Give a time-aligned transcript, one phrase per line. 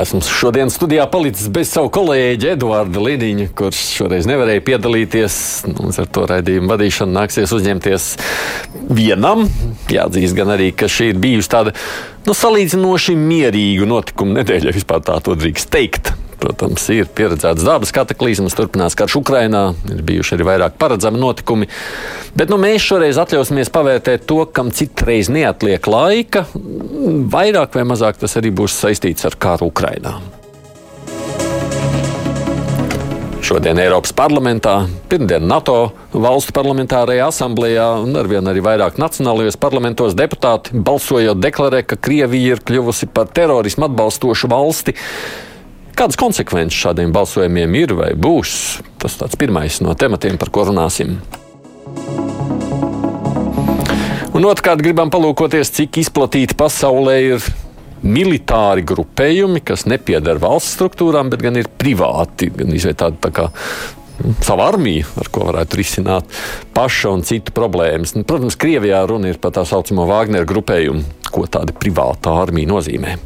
[0.00, 5.34] Esmu šodien studijā palicis bez savu kolēģi Eduardu Līdiņu, kurš šoreiz nevarēja piedalīties.
[5.74, 8.06] Mums ar to raidījumu vadīšanu nāksies uzņemties
[8.96, 9.44] vienam.
[9.92, 11.74] Jāatzīst gan arī, ka šī ir bijusi tāda
[12.24, 16.14] nu, salīdzinoši mierīga notikuma nedēļa, ja vispār tā to drīkst teikt.
[16.40, 19.62] Protams, ir pieredzēts dabas kataklizmas, turpinās karš Ukrainā,
[19.92, 21.68] ir bijuši arī vairāk paredzami notikumi.
[22.32, 26.46] Bet nu, mēs šoreiz atļausimies pavērtēt to, kam citreiz neatliek laika.
[27.34, 30.16] Vairāk vai mazāk tas arī būs saistīts ar kāru Ukrainā.
[33.50, 40.78] Šodien Eiropas parlamentā, pirmdien NATO valstu parlamentārajā asamblējā un arvien arī vairāk nacionālajos parlamentos deputāti
[40.86, 44.94] balsojot deklarē, ka Krievija ir kļuvusi par terorismu atbalstošu valsti.
[46.00, 48.52] Kādas konsekvences šādiem balsojumiem ir vai būs?
[49.02, 51.18] Tas ir pirmais no tematiem, par ko runāsim.
[54.32, 57.44] Un otrkārt, gribam palūkoties, cik izplatīti pasaulē ir
[58.00, 63.50] militāri grupējumi, kas nepiedara valsts struktūrām, bet gan ir privāti, gan izveidotāti tā kā
[64.24, 66.40] nu, savu armiju, ar ko varētu risināt
[66.72, 68.16] paša un citu problēmas.
[68.16, 73.18] Nu, protams, Krievijā runa ir par tā saucamo Wagner grupējumu, ko tāda privāta armija nozīmē.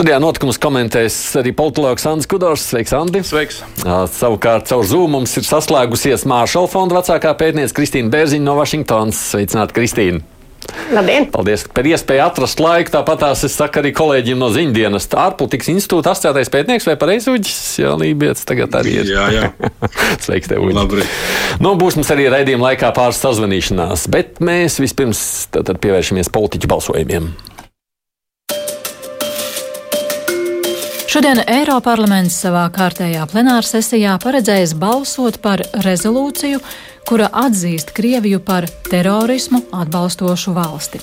[0.00, 2.62] Studijā notikumus komentēs arī politologs Andris Kudors.
[2.70, 3.20] Sveiks, Andri!
[3.20, 3.58] Sveiks!
[4.14, 9.18] Savukārt caur Zoom mums ir saslēgusies Māršala fonda vecākā pētniece Kristīna Bērziņa no Vašingtonas.
[9.34, 10.22] Sveicināti, Kristīna!
[10.96, 11.26] Labdien!
[11.34, 12.94] Paldies par iespēju atrast laiku.
[12.94, 15.10] Tāpat tās es saku arī kolēģiem no ziņdienas.
[15.20, 17.60] Ārpolitikas institūta asociētais pētnieks vai pareizūģis?
[17.84, 19.12] Jā, Lībijams tagad arī ir.
[19.18, 19.52] Jā, jā.
[20.24, 20.78] Sveiks, tev, Uģi.
[20.80, 21.20] Labrīt.
[21.60, 25.22] Nu, būs mums arī raidījuma laikā pāris sazvanīšanās, bet mēs vispirms
[25.52, 27.34] pievēršamies politiķu balsojumiem.
[31.10, 36.60] Šodien Eiroparlaments savā kārtējā plenārsesijā paredzējis balsot par rezolūciju,
[37.08, 41.00] kura atzīst Krieviju par terorismu atbalstošu valsti.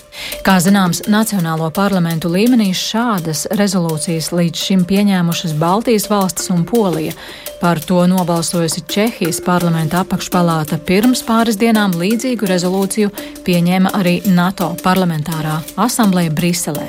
[0.48, 7.12] Kā zināms, Nacionālo parlamentu līmenī šādas rezolūcijas līdz šim pieņēmušas Baltijas valstis un Polija.
[7.60, 13.10] Par to nobalsojusi Čehijas parlamenta apakšpalāta pirms pāris dienām līdzīgu rezolūciju
[13.48, 15.56] pieņēma arī NATO parlamentārā
[15.88, 16.86] asambleja Briselē.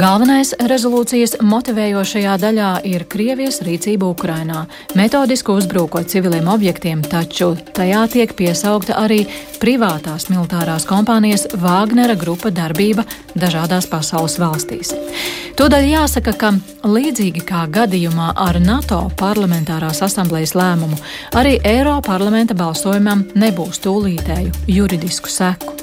[0.00, 4.62] Galvenais rezolūcijas motivējošajā daļā ir Krievijas rīcība Ukrainā,
[4.96, 9.26] metodiski uzbrukot civiliem objektiem, taču tajā tiek piesaukta arī
[9.60, 14.94] privātās militārās kompānijas Wagnera grupa darbība dažādās pasaules valstīs.
[15.60, 16.54] Tādēļ jāsaka, ka
[16.88, 19.02] līdzīgi kā gadījumā ar NATO
[19.90, 20.96] parlamentārās asamblejas lēmumu,
[21.34, 25.74] arī Eiroparlamenta balsojumam nebūs tūlītēju juridisku seku.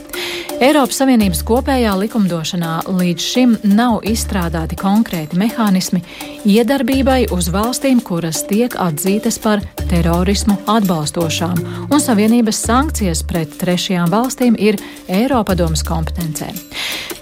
[0.57, 6.01] Eiropas Savienības kopējā likumdošanā līdz šim nav izstrādāti konkrēti mehānismi
[6.49, 14.57] iedarbībai uz valstīm, kuras tiek atzītas par terorismu atbalstošām, un Savienības sankcijas pret trešajām valstīm
[14.57, 16.49] ir Eiropadomas kompetencē.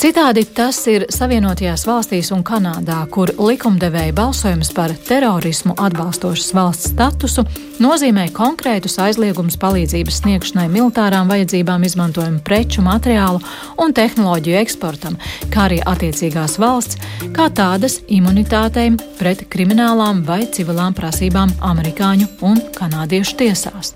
[0.05, 7.41] Citādi tas ir Savienotajās valstīs un Kanādā, kur likumdevēja balsojums par terorismu atbalstošas valsts statusu
[7.83, 13.41] nozīmē konkrētus aizliegumus palīdzības sniegšanai militārām vajadzībām izmantojumu preču, materiālu
[13.81, 15.17] un tehnoloģiju eksportam,
[15.53, 16.99] kā arī attiecīgās valsts,
[17.35, 23.95] kā tādas imunitātei pret kriminālām vai civilām prasībām amerikāņu un kanādiešu tiesās.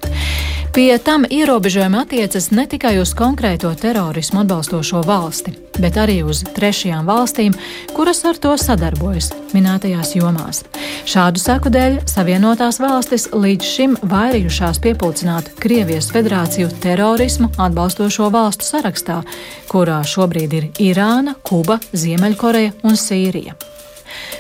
[0.74, 7.10] Pie tam ierobežojumi attiecas ne tikai uz konkrēto terorismu atbalstošo valsti, bet arī uz trešajām
[7.10, 7.56] valstīm,
[7.96, 10.62] kuras ar to sadarbojas minētajās jomās.
[11.10, 19.22] Šādu seku dēļ Savienotās valstis līdz šim vairījušās piepildīt Krievijas federāciju terorismu atbalstošo valstu sarakstā,
[19.70, 23.58] kurā šobrīd ir Irāna, Kuba, Ziemeļkoreja un Sīrija.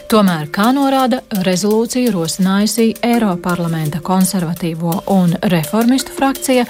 [0.09, 6.65] Tomēr, kā norāda rezolūcija rosinājusi Eiroparlamenta konservatīvo un reformistu frakcija,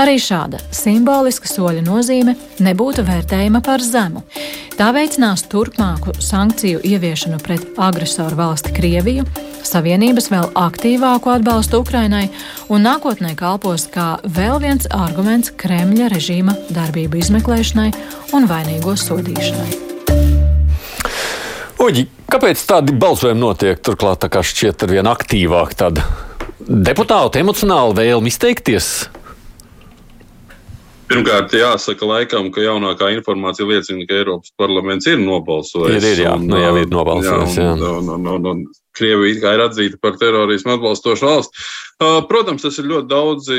[0.00, 4.24] arī šāda simboliska soļa nozīme nebūtu vērtējama par zemu.
[4.78, 9.26] Tā veicinās turpmāku sankciju ieviešanu pret agresoru valsti Krieviju,
[9.70, 12.24] Savienības vēl aktīvāku atbalstu Ukrainai
[12.72, 17.92] un nākotnē kalpos kā vēl viens arguments Kremļa režīma darbību izmeklēšanai
[18.34, 19.89] un vainīgo sodīšanai.
[21.80, 23.78] Uģi, kāpēc tādi balsojumi notiek?
[23.80, 26.04] Turklāt tā kā šķiet ar vien aktīvāk tāda
[26.60, 29.08] deputāta emocionāla vēlme izteikties.
[31.10, 35.96] Pirmkārt, jāsaka, laikam, ka jaunākā informācija liecina, ka Eiropas parlaments ir nobalsojis.
[35.96, 37.56] Ir, ir jā, un, nu, jau ir nobalsojis.
[37.58, 38.62] Jā, un, un, un, un,
[38.94, 41.64] Krievija ir atzīta par terorismu atbalstošu valsti.
[42.00, 43.56] Protams, tas ir ļoti daudzi,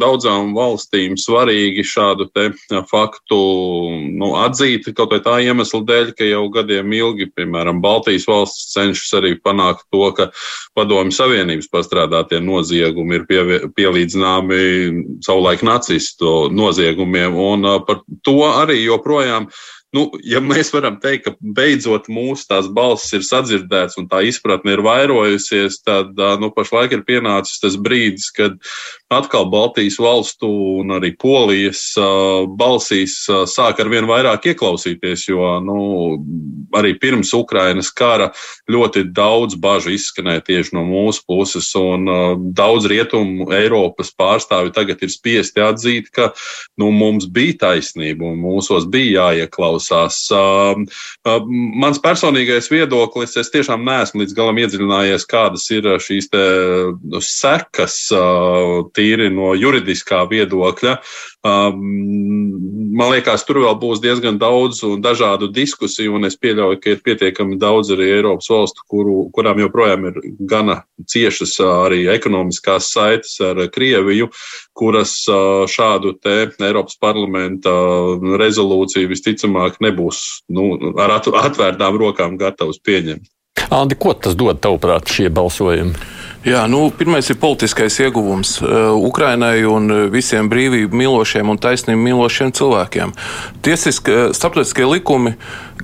[0.00, 2.24] daudzām valstīm svarīgi šādu
[2.88, 3.40] faktu
[4.16, 9.12] nu, atzīt, kaut vai tā iemesla dēļ, ka jau gadiem ilgi, piemēram, Baltijas valsts cenšas
[9.20, 10.30] arī panākt to, ka
[10.72, 13.42] Padomju Savienības pastrādātie noziegumi ir pie,
[13.76, 14.62] pielīdzināmi
[15.20, 19.50] savulaik nacistu noziegumiem, un par to arī joprojām
[19.92, 24.72] nu, ja mēs varam teikt, ka beidzot mūsu tās balsis ir sadzirdētas un tā izpratne
[24.74, 28.56] ir vairojusies, tad nu, pašlaik ir pienācis tas brīdis, kad
[29.12, 30.48] atkal Baltijas valstu
[30.80, 31.84] un arī Polijas
[32.56, 33.18] balsīs
[33.52, 35.78] sāk ar vien vairāk ieklausīties, jo nu,
[36.76, 38.30] arī pirms Ukrainas kara
[38.72, 42.08] ļoti daudz bažu izskanēja tieši no mūsu puses, un
[42.56, 46.30] daudz rietumu Eiropas pārstāvi tagad ir spiesti atzīt, ka
[46.80, 50.30] nu, mums bija taisnība un mūsos bija jāieklausās neklausās.
[50.32, 50.86] Um,
[51.26, 51.50] um,
[51.80, 58.88] mans personīgais viedoklis, es tiešām neesmu līdz galam iedziļinājies, kādas ir šīs nu, sekas uh,
[58.94, 60.98] tīri no juridiskā viedokļa.
[61.42, 61.80] Um,
[62.94, 67.00] man liekas, tur vēl būs diezgan daudz un dažādu diskusiju, un es pieļauju, ka ir
[67.02, 73.58] pietiekami daudz arī Eiropas valstu, kuru, kurām joprojām ir gana ciešas arī ekonomiskās saites ar
[73.74, 74.30] Krieviju,
[74.78, 75.16] kuras
[75.74, 77.74] šādu te Eiropas parlamenta
[78.38, 80.22] rezolūciju visticamāk nebūs
[80.54, 83.26] nu, ar atvērtām rokām gatavs pieņemt.
[83.72, 86.21] Andi, ko tas dod tavuprāt šie balsojumi?
[86.42, 92.02] Jā, nu, pirmais ir politiskais ieguvums uh, Ukrainai un uh, visiem brīvību mīlošiem un taisnību
[92.02, 93.12] mīlošiem cilvēkiem.
[93.62, 95.36] Tiesiski, starptautiskie likumi,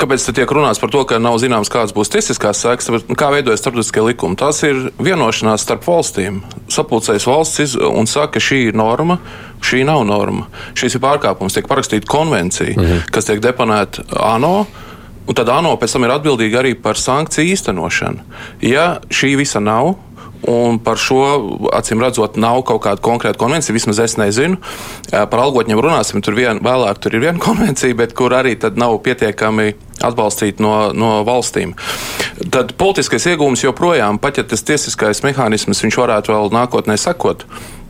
[0.02, 4.02] kāpēc tiek runāts par to, ka nav zināms, kādas būs tiesiskās sekas, kā veidojas starptautiskie
[4.08, 4.38] likumi?
[4.40, 6.42] Tās ir vienošanās starp valstīm.
[6.74, 9.20] Sapulcējas valsts un saka, ka šī ir norma,
[9.62, 10.48] šī nav norma.
[10.74, 13.06] Šis ir pārkāpums, tiek parakstīta konvencija, mhm.
[13.14, 14.66] kas tiek deponēta ANO.
[15.28, 18.22] Un tad ANO pēc tam ir atbildīga arī par sankciju īstenošanu.
[18.64, 19.98] Ja šī visa nav,
[20.46, 21.18] Un par šo,
[21.74, 23.74] acīm redzot, nav kaut kāda konkrēta konvencija.
[23.74, 24.60] Vismaz es nezinu.
[25.10, 26.22] Par algotņiem runāsim.
[26.22, 29.72] Tur vien, vēlāk tur ir viena konvencija, bet kur arī nav pietiekami
[30.04, 31.74] atbalstīta no, no valstīm.
[32.54, 37.42] Tad politiskais iegūms joprojām, pat ja tas tiesiskais mehānisms varētu vēl nākotnē sekot,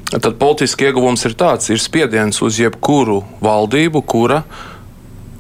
[0.09, 4.43] tad politiski ieguvums ir tāds, ir spiediens uz jebkuru valdību, kura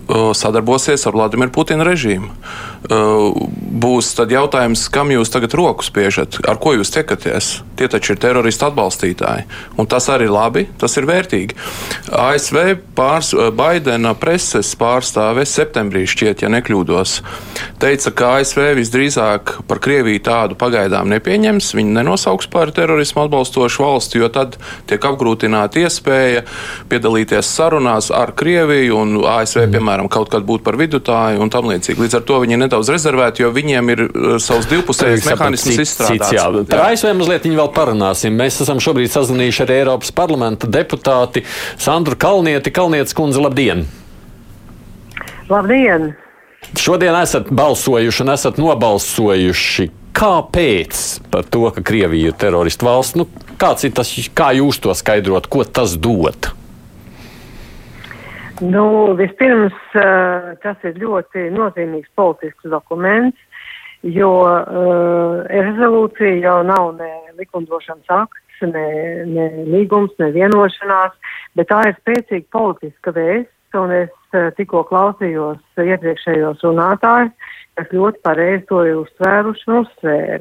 [0.09, 2.31] sadarbosies ar Vladimiru Putinu režīmu.
[2.89, 7.49] Būs tad jautājums, kam jūs tagad roku spiežat, ar ko jūs tiekaties?
[7.77, 9.45] Tie taču ir teroristu atbalstītāji.
[9.79, 11.57] Un tas arī ir labi, tas ir vērtīgi.
[12.17, 17.19] ASV pārs, Baidena preses pārstāve septembrī šķiet, ja nekļūdos,
[17.83, 21.69] teica, ka ASV visdrīzāk par Krieviju tādu pagaidām nepieņems.
[21.77, 24.57] Viņi nenosauks par terorismu atbalstošu valsti, jo tad
[24.89, 26.47] tiek apgrūtināta iespēja
[26.89, 29.77] piedalīties sarunās ar Krieviju un ASV, mm.
[29.77, 32.01] piemēram, kaut kad būt par vidutāju un tam līdzīgi.
[32.01, 36.33] Līdz ar to viņi ir nedaudz rezervēti, jo viņiem ir uh, savs divpusējs mehānisms izstrādāts.
[36.33, 38.37] Jā, par ASV mazliet vēl parunāsim.
[38.37, 41.45] Mēs esam šobrīd sazvanījuši ar Eiropas parlamenta deputāti
[41.79, 42.71] Sandru Kalnieti.
[42.71, 43.87] Kalnietis kundze, labdien!
[45.49, 46.15] Labdien!
[46.77, 49.89] Šodien esat balsojuši un esat nobalsojuši.
[50.19, 53.17] Kāpēc par to, ka Krievija ir teroristu valsts?
[53.17, 53.29] Nu,
[53.61, 56.51] kāds ir tas, kā jūs to skaidrot, ko tas dod?
[58.61, 63.39] Nu, vispirms, eh, tas ir ļoti nozīmīgs politisks dokuments,
[64.03, 67.09] jo uh, rezolūcija jau nav ne
[67.39, 68.85] likumdošanas akts, ne,
[69.27, 71.17] ne līgums, ne vienošanās,
[71.59, 77.35] bet tā ir spēcīga politiska vēsts, un es uh, tikko klausījos iepriekšējos runātājus,
[77.79, 80.41] kas ļoti pareizi to ir uzsvēruši un uzsvēra.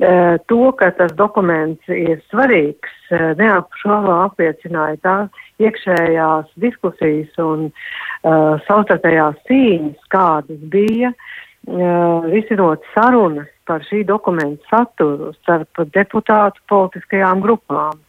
[0.00, 8.56] Uh, to, ka tas dokuments ir svarīgs, uh, neapšaubā apliecināja tās iekšējās diskusijas un uh,
[8.64, 18.00] savstarpējās cīņas, kādas bija uh, risinot sarunas par šī dokumenta saturu starp deputātu politiskajām grupām.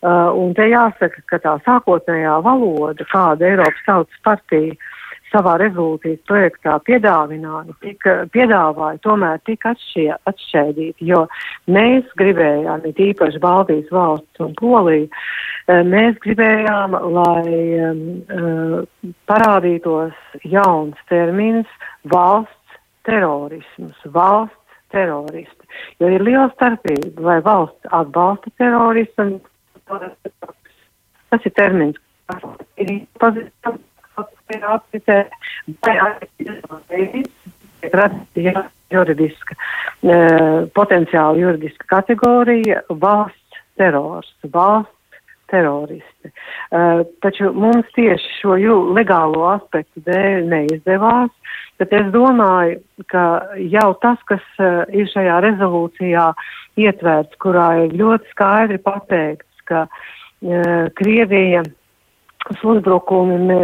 [0.00, 4.72] Uh, un te jāsaka, ka tā sākotnējā valoda, kāda Eiropas Tautas partija
[5.32, 11.24] savā rezolūcijas projektā piedāvināja, tika, piedāvāja tomēr tika atšķie, atšķēdīti, jo
[11.72, 15.08] mēs gribējām, it īpaši Baltijas valsts un Polija,
[15.86, 17.56] mēs gribējām, lai
[17.88, 18.04] um,
[19.30, 20.14] parādītos
[20.46, 21.70] jauns termins
[22.12, 25.68] valsts terorisms, valsts teroristi.
[26.00, 29.40] Jo ir liela starpība, vai valsts atbalsta terorismu,
[29.90, 31.98] tas ir termins,
[32.30, 32.46] kas
[32.82, 33.82] ir pazīstams,
[34.54, 35.18] ir apritē,
[35.86, 37.24] vai arī
[38.92, 39.56] juridiska,
[40.76, 44.96] potenciāli juridiska kategorija valsts terors, valsts
[45.50, 46.30] teroristi.
[46.70, 48.56] Uh, taču mums tieši šo
[48.96, 51.30] legālo aspektu dēļ neizdevās,
[51.78, 52.80] bet es domāju,
[53.12, 53.24] ka
[53.70, 56.26] jau tas, kas uh, ir šajā rezolūcijā
[56.82, 61.62] ietverts, kurā ir ļoti skaidri pateikts, ka uh, Krievija
[62.62, 63.58] uzbrukumi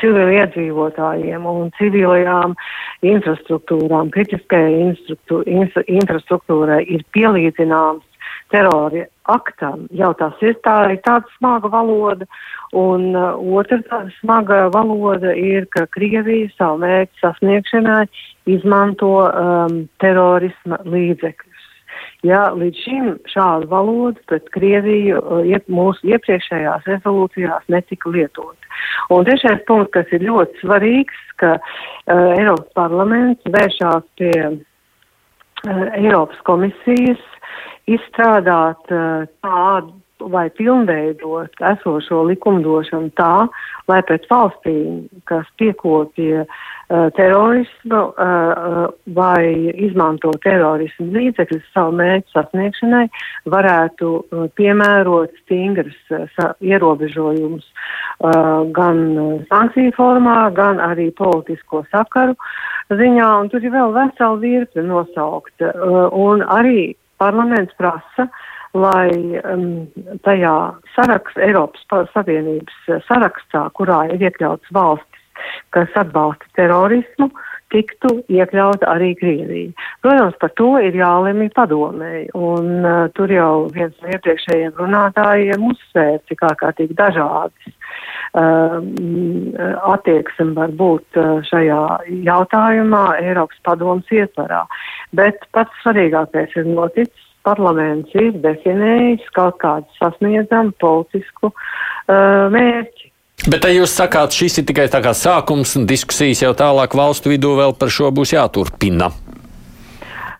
[0.00, 2.56] civiliedzīvotājiem un civilajām
[3.06, 4.92] infrastruktūrām, kritiskajai
[6.00, 8.04] infrastruktūrai ir pielīdzināms
[8.50, 9.86] terori aktam.
[9.94, 12.26] Jau tas ir tā, ir tāda smaga valoda.
[12.76, 18.04] Un uh, otra tāda smaga valoda ir, ka Krievija savu mērķu sasniegšanai
[18.56, 21.45] izmanto um, terorisma līdzekļus.
[22.26, 28.70] Ja līdz šim šādu valodu pret Krieviju uh, iep, mūsu iepriekšējās rezolūcijās netika lietot.
[29.12, 36.40] Un trešais punkts, kas ir ļoti svarīgs, ka uh, Eiropas parlaments vēršās pie uh, Eiropas
[36.48, 37.22] komisijas
[37.86, 39.94] izstrādāt uh, tādu
[40.32, 43.46] vai pilnveidot esošo likumdošanu tā,
[43.90, 49.46] lai pret valstīm, kas piekopja uh, terorismu uh, vai
[49.88, 53.06] izmanto terorismu līdzekļus savu mērķu sasniegšanai,
[53.50, 55.96] varētu uh, piemērot stingras
[56.62, 57.66] ierobežojumus
[58.76, 59.00] gan
[59.50, 62.36] sankciju formā, gan arī politisko sakaru
[62.88, 65.64] ziņā, un tur ir vēl vesela virkne nosaukt.
[66.16, 68.28] Un arī parlaments prasa,
[68.76, 69.10] lai
[69.42, 69.86] um,
[70.24, 70.54] tajā
[70.94, 75.15] sarakst, Eiropas Savienības sarakstā, kurā ir iekļauts valstis,
[75.74, 77.30] kas atbalsta terorismu,
[77.74, 79.72] tiktu iekļauta arī Krievija.
[80.04, 86.22] Protams, par to ir jālemj padomēji, un uh, tur jau viens no iepriekšējiem runātājiem uzsvēra,
[86.30, 87.72] cik ārkārtīgi dažādas
[88.38, 88.78] uh,
[89.94, 91.82] attieksme var būt šajā
[92.26, 94.64] jautājumā Eiropas padomas ietvarā.
[95.16, 97.22] Bet pats svarīgākais ir noticis.
[97.46, 103.05] Parlaments ir definējis kaut kādu sasniedzamu politisku uh, mērķi.
[103.44, 107.76] Bet te jūs sakāt, šis ir tikai sākums, un diskusijas jau tālāk valstu vidū vēl
[107.76, 109.10] par šo būs jāturpina.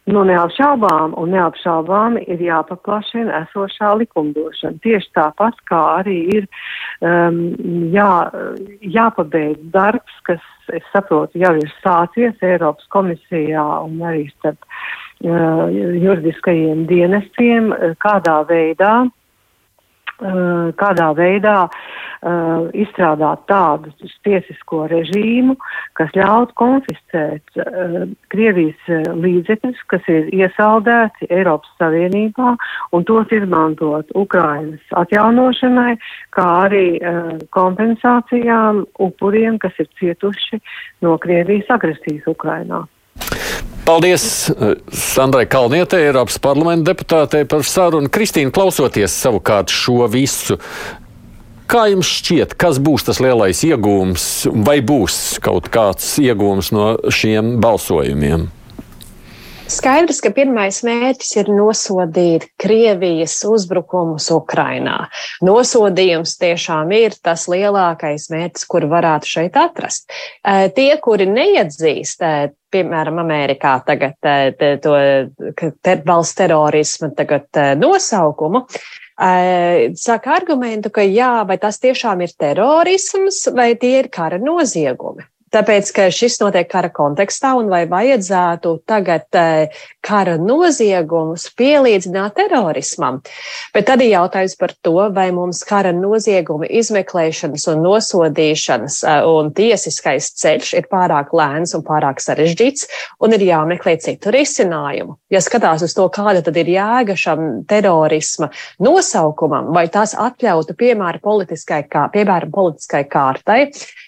[0.06, 4.78] Nu, neapšaubām un neapšaubām ir jāpaplašina esošā likumdošana.
[4.82, 6.46] Tieši tāpat kā arī ir
[7.02, 7.40] um,
[7.90, 8.10] jā,
[8.96, 16.86] jāpabeidz darbs, kas, es saprotu, jau ir sācies Eiropas komisijā un arī starp uh, juridiskajiem
[16.90, 19.10] dienestiem, kādā veidā Eh,
[20.16, 23.92] kādā veidā uh, izstrādāt tādu
[24.24, 25.56] tiesisko režīmu,
[25.98, 32.56] kas ļautu konfiscēt uh, Krievijas līdzekļus, kas ir iesaldēti Eiropas Savienībā,
[32.96, 35.96] un tos izmantot Ukrainas atjaunošanai,
[36.32, 40.62] kā arī uh, kompensācijām upuriem, kas ir cietuši
[41.04, 42.86] no Krievijas agresijas Ukrainā.
[43.86, 48.10] Paldies eh, Sandrai Kalnietei, Eiropas parlamenta deputātei par sarunu.
[48.10, 50.58] Kristīna, klausoties savukārt šo visu,
[51.70, 54.26] kā jums šķiet, kas būs tas lielais iegūms,
[54.66, 58.48] vai būs kaut kāds iegūms no šiem balsojumiem?
[59.66, 65.08] Skaidrs, ka pirmais mērķis ir nosodīt Krievijas uzbrukumus Ukrainā.
[65.42, 70.06] Nosodījums tiešām ir tas lielākais mērķis, kur varētu šeit atrast.
[70.76, 72.22] Tie, kuri neatzīst,
[72.70, 74.14] piemēram, Amerikā tagad
[74.86, 74.94] to
[75.58, 77.50] ter, valsts terorismu tagad,
[77.82, 78.68] nosaukumu,
[79.98, 85.26] saka argumentu, ka jā, vai tas tiešām ir terorisms vai tie ir kara noziegumi.
[85.54, 93.20] Tāpēc, ka šis notiek kara kontekstā, un vai vajadzētu tagad eh, kara noziegumus pielīdzināt terorismam.
[93.74, 99.52] Bet tad ir jautājums par to, vai mums kara nozieguma izmeklēšanas un nosodīšanas eh, un
[99.54, 102.90] tiesiskais ceļš ir pārāk lēns un pārāk sarežģīts,
[103.22, 105.14] un ir jāmeklē citu risinājumu.
[105.30, 108.50] Ja skatās uz to, kāda tad ir jēga šam terorisma
[108.82, 113.62] nosaukumam, vai tas atļautu piemēram politiskai, kā, piemēram, politiskai kārtai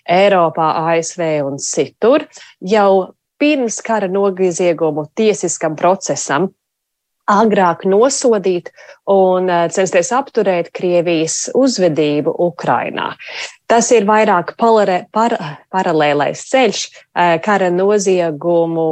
[0.08, 2.26] Eiropā, ASV un citur
[2.74, 6.48] jau pirms kara nogriziegumu tiesiskam procesam
[7.28, 8.72] agrāk nosodīt
[9.08, 13.12] un eh, censties apturēt Krievijas uzvedību Ukrainā.
[13.68, 15.34] Tas ir vairāk palare, par,
[15.72, 18.86] paralēlais ceļš eh, kara noziegumu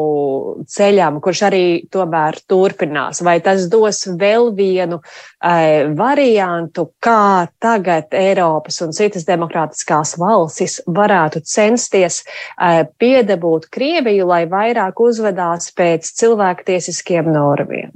[0.69, 3.23] ceļam, kurš arī tomēr turpinās.
[3.25, 11.45] Vai tas dos vēl vienu eh, variantu, kā tagad Eiropas un citas demokrātiskās valstis varētu
[11.49, 12.23] censties
[13.01, 17.95] piedabūt Krieviju, lai vairāk uzvedās pēc cilvēktiesiskiem normiem?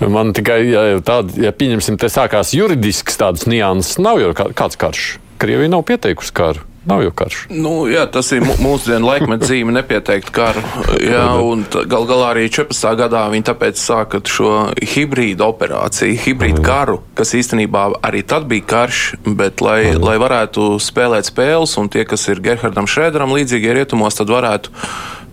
[0.00, 5.06] Man tikai ja, tāda, ja pieņemsim, te sākās juridisks tādas nianses, nav jau kāds karš.
[5.40, 6.66] Krievija nav pieteikusi karu.
[6.88, 7.42] Nav jau karš.
[7.52, 10.62] Nu, jā, tas ir mūsdienu laikmeta zīme nepieteikt karu.
[11.04, 12.94] Jā, un gal galā arī 14.
[12.96, 19.02] gadā viņi tāpēc sāka šo hibrīdu operāciju, hibrīdu karu, kas īstenībā arī tad bija karš,
[19.28, 24.32] bet lai, lai varētu spēlēt spēles un tie, kas ir Gerhardam Šrēderam līdzīgie rietumos, tad
[24.32, 24.72] varētu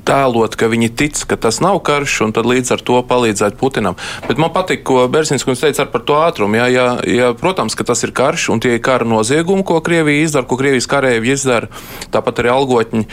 [0.07, 3.97] tēlot, ka viņi tic, ka tas nav karš, un tad līdz ar to palīdzēt Putinam.
[4.27, 6.59] Bet man patīk, ko Bersins kungs teica par to ātrumu.
[6.59, 10.27] Jā, jā, jā, protams, ka tas ir karš, un tie ir kara noziegumi, ko Krievija
[10.27, 11.71] izdara, ko Krievijas karēji izdara,
[12.13, 13.03] tāpat arī algotņi.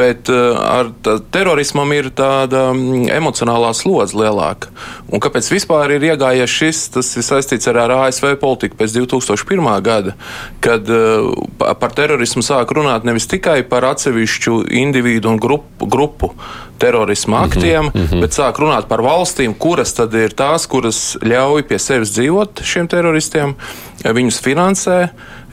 [0.00, 0.92] Bet uh, ar
[1.34, 4.72] terorismam ir tāda mm, emocionālā slodze lielāka.
[5.10, 9.70] Un kāpēc vispār ir iegājies šis, tas ir saistīts ar, ar ASV politiku pēc 2001.
[9.84, 10.16] gada,
[10.64, 11.30] kad uh,
[11.80, 16.29] par terorismu sāk runāt nevis tikai par atsevišķu individu un grupu, grupu
[16.80, 18.20] terorisma mhm, aktiem, mm -hmm.
[18.20, 22.88] bet sāk runāt par valstīm, kuras tad ir tās, kuras ļauj pie sevis dzīvot šiem
[22.88, 23.54] teroristiem,
[24.04, 25.08] viņus finansē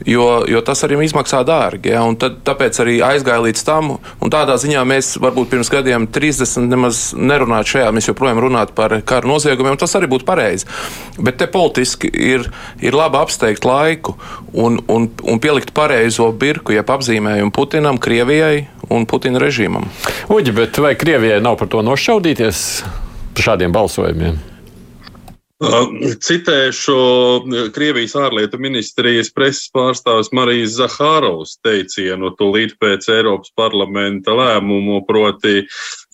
[0.06, 1.92] jo, jo tas arī izmaksā dārgi.
[1.92, 2.02] Ja?
[2.20, 7.02] Tad, tāpēc arī aizgāja līdz tam, un tādā ziņā mēs varbūt pirms gadiem 30 nemaz
[7.16, 10.68] nerunātu šajā, mēs joprojām runātu par kara noziegumiem, tas arī būtu pareizi.
[11.18, 12.48] Bet te politiski ir,
[12.84, 14.16] ir labi apsteigt laiku
[14.52, 19.88] un, un, un pielikt pareizo birku, jeb apzīmējumu Putinam, Krievijai un Putina režīmam.
[20.32, 22.62] Uģi, bet vai Krievijai nav par to nošaudīties
[23.38, 24.38] šādiem balsojumiem?
[25.58, 26.96] Citēšu
[27.74, 35.64] Krievijas ārlietu ministrijas preses pārstāvis Marijas Zahārovas teicienu tūlīt pēc Eiropas parlamenta lēmumu, proti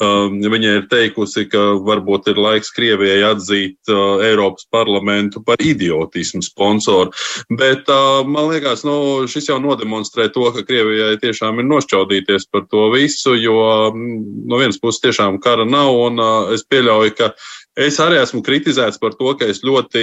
[0.00, 6.40] um, viņa ir teikusi, ka varbūt ir laiks Krievijai atzīt uh, Eiropas parlamentu par idiotismu
[6.40, 7.12] sponsoru.
[7.52, 12.64] Bet uh, man liekas, nu, šis jau nodemonstrē to, ka Krievijai tiešām ir nošķaudīties par
[12.72, 17.34] to visu, jo no vienas puses tiešām kara nav, un uh, es pieļauju, ka
[17.75, 20.02] Es arī esmu kritizēts par to, ka es ļoti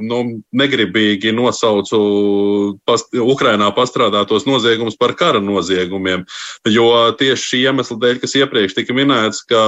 [0.00, 0.20] nu,
[0.56, 1.98] negribīgi nosaucu
[2.88, 6.24] past, Ukrainā pastrādātos noziegumus par kara noziegumiem.
[6.72, 6.88] Jo
[7.20, 9.60] tieši šī iemesla dēļ, kas iepriekš tika minēts, ka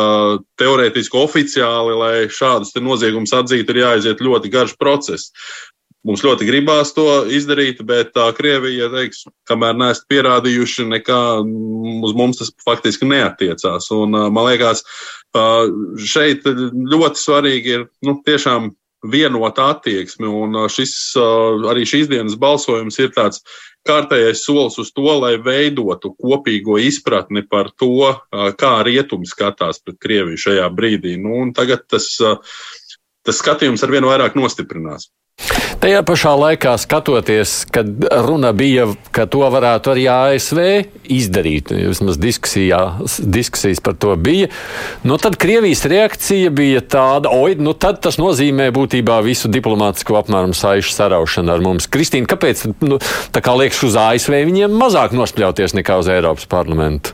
[0.60, 5.28] teorētiski oficiāli, lai šādus noziegumus atzītu, ir jāaiziet ļoti garš process.
[6.04, 11.20] Mums ļoti gribās to izdarīt, bet tā Krievija teiks, kamēr neesat pierādījuši, nekā
[12.04, 13.88] uz mums tas faktiski neatiecās.
[13.96, 14.84] Un, man liekas,
[15.34, 18.72] šeit ļoti svarīgi ir nu, tiešām
[19.10, 20.94] vienota attieksme, un šis,
[21.68, 23.42] arī šīs dienas balsojums ir tāds
[23.84, 28.14] kārtējais solis uz to, lai veidotu kopīgo izpratni par to,
[28.60, 31.18] kā rietumi skatās pret Krieviju šajā brīdī.
[31.20, 32.08] Nu, tagad tas,
[33.26, 35.10] tas skatījums ar vienu vairāk nostiprinās.
[35.84, 37.88] Tajā pašā laikā skatoties, kad
[38.24, 40.60] runa bija, ka to varētu arī ASV
[41.12, 44.48] izdarīt, vismaz diskusijas par to bija,
[45.04, 50.56] nu tad Krievijas reakcija bija tāda, oi, nu tad tas nozīmē būtībā visu diplomātisko apmēram
[50.56, 51.90] saišu saraušanu ar mums.
[51.92, 52.96] Kristīna, kāpēc nu,
[53.36, 57.12] tā kā liekas uz ASV viņiem mazāk nospļauties nekā uz Eiropas parlamentu?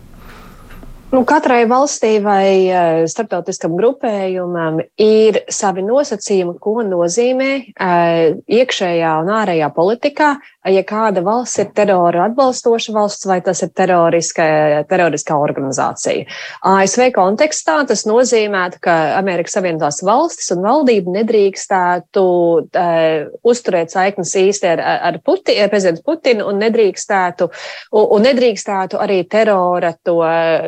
[1.11, 9.33] Nu, katrai valstī vai uh, starptautiskam grupējumam ir savi nosacījumi, ko nozīmē uh, iekšējā un
[9.35, 10.29] ārējā politikā,
[10.69, 16.27] ja kāda valsts ir terora atbalstoša valsts vai tas ir teroriskā organizācija.
[16.67, 24.73] ASV kontekstā tas nozīmē, ka Amerikas Savienotās valstis un valdība nedrīkstētu uh, uzturēt saiknes īsti
[24.75, 27.49] ar, ar Puti, prezidentu Putinu un nedrīkstētu,
[27.93, 30.19] un, un nedrīkstētu arī terora to.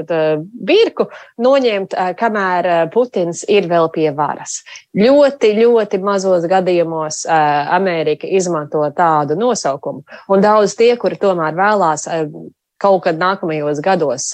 [0.08, 1.06] to birku
[1.42, 4.62] noņemt, eh, kamēr eh, Putins ir vēl pie varas.
[4.96, 12.08] Ļoti, ļoti mazos gadījumos eh, Amerika izmanto tādu nosaukumu, un daudz tie, kuri tomēr vēlās
[12.82, 14.24] kaut kad nākamajos gados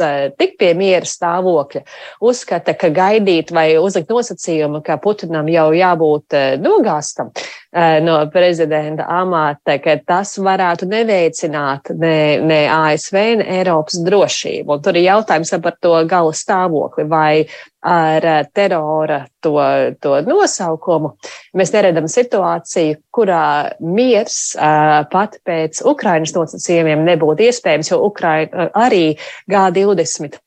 [0.40, 1.82] tik pie miera stāvokļa,
[2.24, 7.28] uzskata, ka gaidīt vai uzlikt nosacījumu, ka Putinam jau jābūt nogāstam,
[7.72, 14.72] Eh, no prezidenta amata, ka tas varētu neveicināt ne, ne ASV, ne Eiropas drošību.
[14.72, 17.44] Un tur ir jautājums par to gala stāvokli, vai
[17.80, 19.54] ar eh, terora to,
[20.02, 21.12] to nosaukumu
[21.58, 23.44] mēs neredzam situāciju, kurā
[23.80, 29.14] miers eh, pat pēc Ukrainas nosacījumiem nebūtu iespējams, jo Ukraina arī
[29.50, 30.40] G20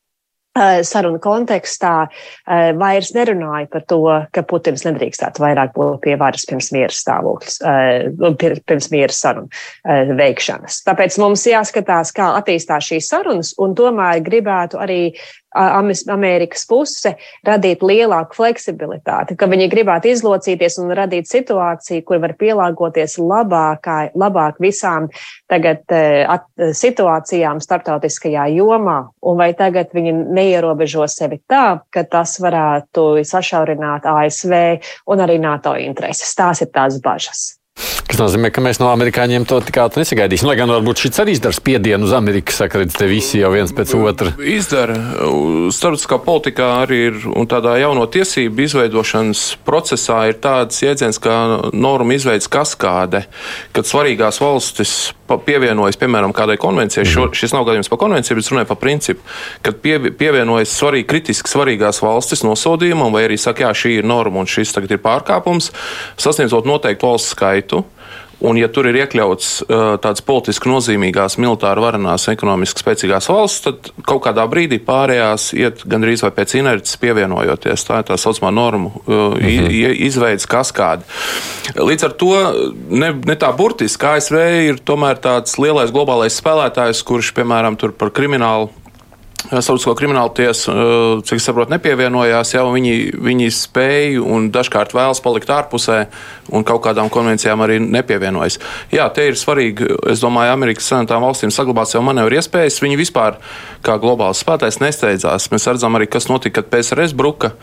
[0.51, 2.09] Eh, sarunu kontekstā
[2.75, 4.01] vairs nerunāja par to,
[4.35, 7.61] ka Putins nedrīkstētu vairāk būt pie varas pirms miera stāvoklis,
[8.67, 9.47] pirms miera sarunu
[10.19, 10.81] veikšanas.
[10.89, 14.99] Tāpēc mums jāskatās, kā attīstās šīs sarunas, un tomēr gribētu arī
[15.51, 17.15] Amerikas puse
[17.47, 24.61] radīt lielāku fleksibilitāti, ka viņi gribētu izlocīties un radīt situāciju, kur var pielāgoties labākai, labāk
[24.63, 25.09] visām
[25.51, 33.25] tagad at, situācijām starptautiskajā jomā, un vai tagad viņi neierobežo sevi tā, ka tas varētu
[33.27, 34.53] sašaurināt ASV
[35.11, 36.35] un arī NATO intereses.
[36.35, 37.60] Tās ir tās bažas.
[38.11, 40.49] Tas nozīmē, ka mēs no amerikāņiem to tik ātri nesagaidīsim.
[40.49, 43.93] Lai gan varbūt šis arī izdara spiedienu uz Ameriku, redz, te visi jau viens pēc
[43.95, 44.33] otra.
[44.35, 44.97] Izdara.
[45.71, 51.37] Starptautiskā politikā arī ir un tādā jauno tiesību izveidošanas procesā ir tāds jēdziens kā
[51.71, 53.23] norma izveids kaskāde,
[53.71, 55.13] kad svarīgās valstis
[55.45, 57.05] pievienojas, piemēram, kādai konvencijai.
[57.07, 57.37] Šo, mhm.
[57.37, 59.23] šis nav gadījums par konvenciju, bet runāja par principu,
[59.65, 64.43] kad pie, pievienojas svarīgi, kritiski svarīgās valstis nosodījumam, vai arī saka, jā, šī ir norma
[64.43, 65.71] un šis tagad ir pārkāpums,
[66.21, 67.85] sasniedzot noteiktu valsts skaitu.
[68.41, 69.49] Un, ja tur ir iekļauts
[70.01, 76.23] tāds politiski nozīmīgās, militāri varenās, ekonomiski spēcīgās valsts, tad kaut kādā brīdī pārējās iet gandrīz
[76.25, 77.85] vai pēc inerces pievienojoties.
[77.85, 79.95] Tā ir tā saucamā normu -hmm.
[80.07, 81.05] izveids kaskāde.
[81.77, 82.33] Līdz ar to
[82.89, 88.69] ne, ne tā burtiski ASV ir tomēr tāds lielais globālais spēlētājs, kurš, piemēram, par kriminālu
[89.41, 95.21] Starptautisko kriminālu tiesu, eh, cik es saprotu, nepievienojās, jau viņi, viņi spēja un dažkārt vēlas
[95.23, 96.07] palikt ārpusē
[96.51, 98.59] un kaut kādām konvencijām arī nepievienojas.
[98.91, 102.81] Jā, te ir svarīgi, es domāju, Amerikas Savienotām valstīm saglabāt sev manevru iespējas.
[102.81, 103.37] Viņi vispār
[103.81, 105.49] kā globāls spēlētājs nesteidzās.
[105.49, 107.55] Mēs redzam arī, kas notika, kad PSRS bruka.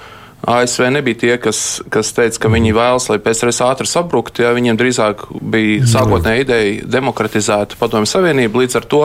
[0.47, 4.45] ASV nebija tie, kas, kas teica, ka viņi vēlas, lai PSRS ātri sabruktu.
[4.45, 8.63] Ja, viņiem drīzāk bija sākotnēja ideja demokratizēt Padomju Savienību.
[8.63, 9.01] Līdz ar to,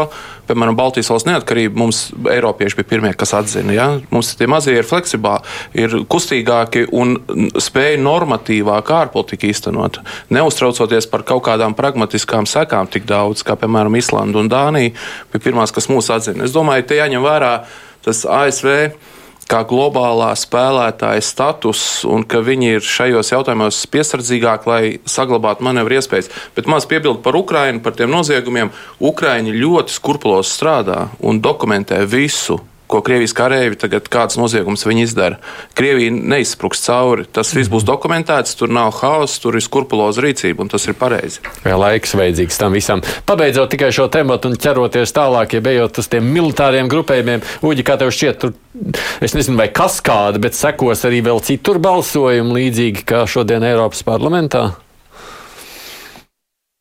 [0.47, 3.73] piemēram, Baltijas valsts neatkarība mums Eiropieši bija pirmie, kas atzina.
[3.73, 3.87] Ja.
[4.13, 5.41] Mums tie mazie ir fleksibāli,
[5.73, 7.15] ir kustīgāki un
[7.57, 10.03] spēja normatīvāk ārpolitiku īstenot.
[10.33, 14.93] Neuztraucoties par kaut kādām pragmatiskām sekām tik daudz, kā piemēram Islanda un Dānija
[15.33, 16.45] bija pirmās, kas mūs atzina.
[16.45, 17.55] Es domāju, te jāņem vērā
[18.05, 18.69] tas ASV
[19.49, 26.31] kā globālā spēlētāja status un ka viņi ir šajos jautājumos piesardzīgāki, lai saglabātu manevru iespējas.
[26.57, 28.73] Bet maz piebildu par Ukrajinu, par tiem noziegumiem.
[29.03, 32.59] Ukraiņi ļoti skrupulozi strādā un dokumentē visu
[32.93, 35.39] ko Krievijas kareivi tagad kāds noziegums viņi izdara.
[35.77, 37.25] Krievija neizspruks cauri.
[37.33, 41.41] Tas viss būs dokumentēts, tur nav haosa, tur ir skrupuloza rīcība, un tas ir pareizi.
[41.65, 43.03] Jā, laiks vajadzīgs tam visam.
[43.29, 47.97] Pabeidzot tikai šo tematu un ķeroties tālāk, ja bejot uz tiem militāriem grupējumiem, Uģi, kā
[47.99, 48.53] tev šķiet, tur,
[49.23, 54.03] es nezinu, vai kas kāda, bet sekos arī vēl citur balsojumi līdzīgi kā šodien Eiropas
[54.05, 54.69] parlamentā?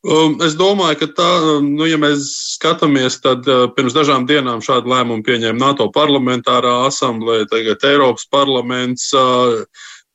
[0.03, 4.59] Um, es domāju, ka tā, um, nu, ja mēs skatāmies, tad uh, pirms dažām dienām
[4.65, 9.12] šādu lēmumu pieņēma NATO parlamentārā asamblēja, tagad Eiropas parlaments.
[9.15, 9.62] Uh,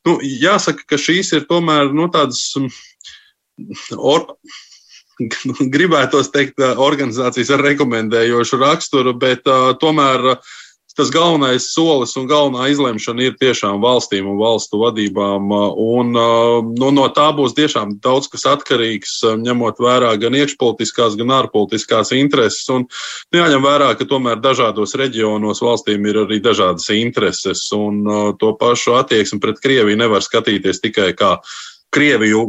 [0.04, 2.44] nu, jāsaka, ka šīs ir tomēr nu, tādas.
[2.60, 2.68] Um,
[3.96, 4.28] or,
[5.76, 10.56] gribētos teikt, uh, organizācijas ar rekomendējošu raksturu, bet uh, tomēr uh,
[10.98, 15.52] tas galvenais solis un galvenā izlemšana ir tiešām valstīm un valstu vadībām.
[15.78, 16.12] Un,
[16.74, 22.66] nu, no tā būs tiešām daudz kas atkarīgs, ņemot vērā gan iekšpolitiskās, gan ārpolitiskās intereses.
[22.74, 28.04] Un nu, jāņem vērā, ka tomēr dažādos reģionos valstīm ir arī dažādas intereses, un
[28.42, 31.38] to pašu attieksmi pret Krieviju nevar skatīties tikai kā
[31.98, 32.44] Krieviju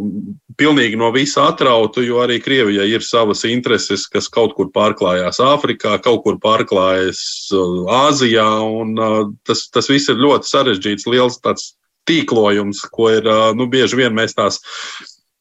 [0.58, 5.96] pilnīgi no visa atrautu, jo arī Krievijai ir savas intereses, kas kaut kur pārklājās Āfrikā,
[6.04, 7.20] kaut kur pārklājas
[7.56, 11.72] uh, Āzijā, un uh, tas, tas viss ir ļoti sarežģīts, liels tāds
[12.10, 14.60] tīklojums, ko ir, uh, nu, bieži vien mēs tās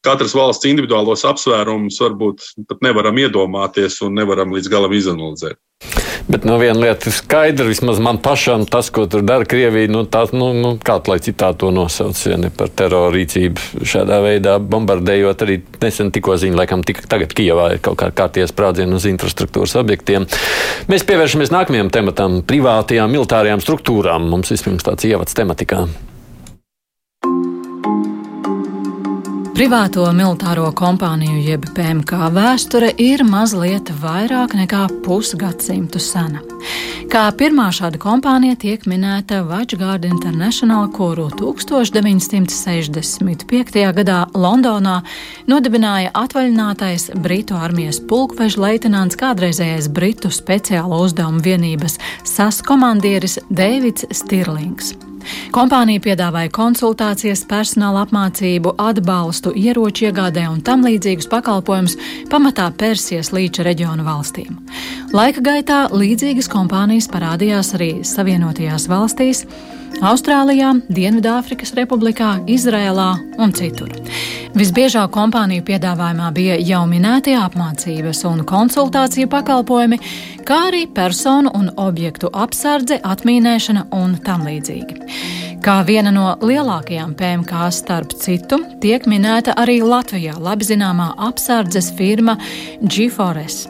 [0.05, 5.59] katras valsts individuālos apsvērumus varbūt pat nevaram iedomāties un nevaram līdz galam izanalizēt.
[6.27, 10.01] Bet nu, viena lieta ir skaidra, vismaz man pašam, tas, ko tur dara Krievija, nu,
[10.11, 14.57] tā, nu, nu, kā lai citā to nosauc, ja ne par terora rīcību šādā veidā
[14.59, 15.45] bombardējot.
[15.45, 19.77] Arī nesen tikko ziņa, laikam, tika, tagad Kijavā ir kaut kā kārties sprādzieni uz infrastruktūras
[19.79, 20.27] objektiem.
[20.91, 24.27] Mēs pievēršamies nākamajam tematam- privātajām militārajām struktūrām.
[24.27, 25.85] Mums vispirms tāds ievads tematikā.
[29.57, 36.45] Privāto militāro kompāniju jeb PMK vēsture ir mazliet vairāk nekā pusgadsimtu sena.
[37.09, 43.81] Kā pirmā šāda kompānija tiek minēta Watchguard International, kuru 1965.
[43.97, 45.01] gadā Londonā
[45.49, 55.16] nodibināja atvaļinātais Britu armijas pulkveža leitenants, kādreizējais Britu speciālo uzdevumu vienības SAS komandieris Deivids Stirlings.
[55.55, 61.97] Kompānija piedāvāja konsultācijas, personāla apmācību, atbalstu, ieroču iegādē un tam līdzīgus pakalpojumus
[62.31, 64.59] pamatā Persijas līča reģionu valstīm.
[65.15, 69.45] Laika gaitā līdzīgas kompānijas parādījās arī Savienotajās valstīs.
[69.97, 73.07] Austrālijā, Dienvidāfrikas Republikā, Izrēlā
[73.41, 73.89] un citur.
[74.57, 79.97] Visbiežāk kompāniju piedāvājumā bija jau minētie apmācības un konsultāciju pakalpojumi,
[80.45, 85.01] kā arī personu un objektu apsardze, atmīnēšana un tam līdzīgi.
[85.65, 92.37] Kā viena no lielākajām PMK starp citu, tiek minēta arī Latvijā labi zināmā apsardzes firma
[92.85, 93.65] G4S.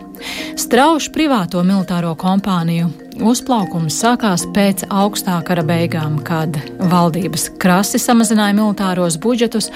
[0.60, 6.58] Straušu privāto militāro kompāniju uzplaukums sākās pēc augstā kara beigām, kad
[6.92, 9.70] valdības krasi samazināja militāros budžetus,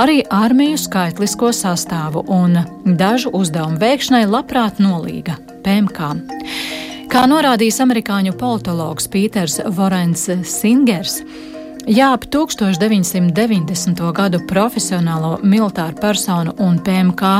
[0.00, 2.60] arī armiju skaitlisko sastāvu un
[2.98, 6.10] dažu uzdevumu veikšanai labprāt nolīga PMK.
[7.08, 11.22] Kā norādījis amerikāņu politologs Pīters Vorens Singers,
[11.88, 14.12] Ja ap 1990.
[14.12, 17.30] gadu profesionālo militāru personu un PMK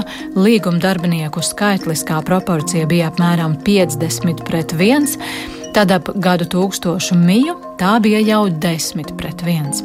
[0.41, 5.05] līguma darbinieku skaitliskā proporcija bija apmēram 50 pret 1,
[5.77, 9.83] tad ap gadu tūkstošu miju tā bija jau 10 pret 1.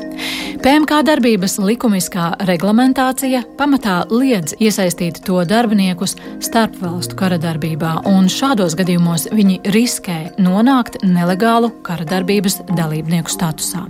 [0.63, 9.27] PMK darbības likumiskā reglamentācija pamatā liedz iesaistīt to darbiniekus starpvalstu kara darbībā, un šādos gadījumos
[9.35, 13.83] viņi riskē nonākt nelegālu kara darbības dalībnieku statusā.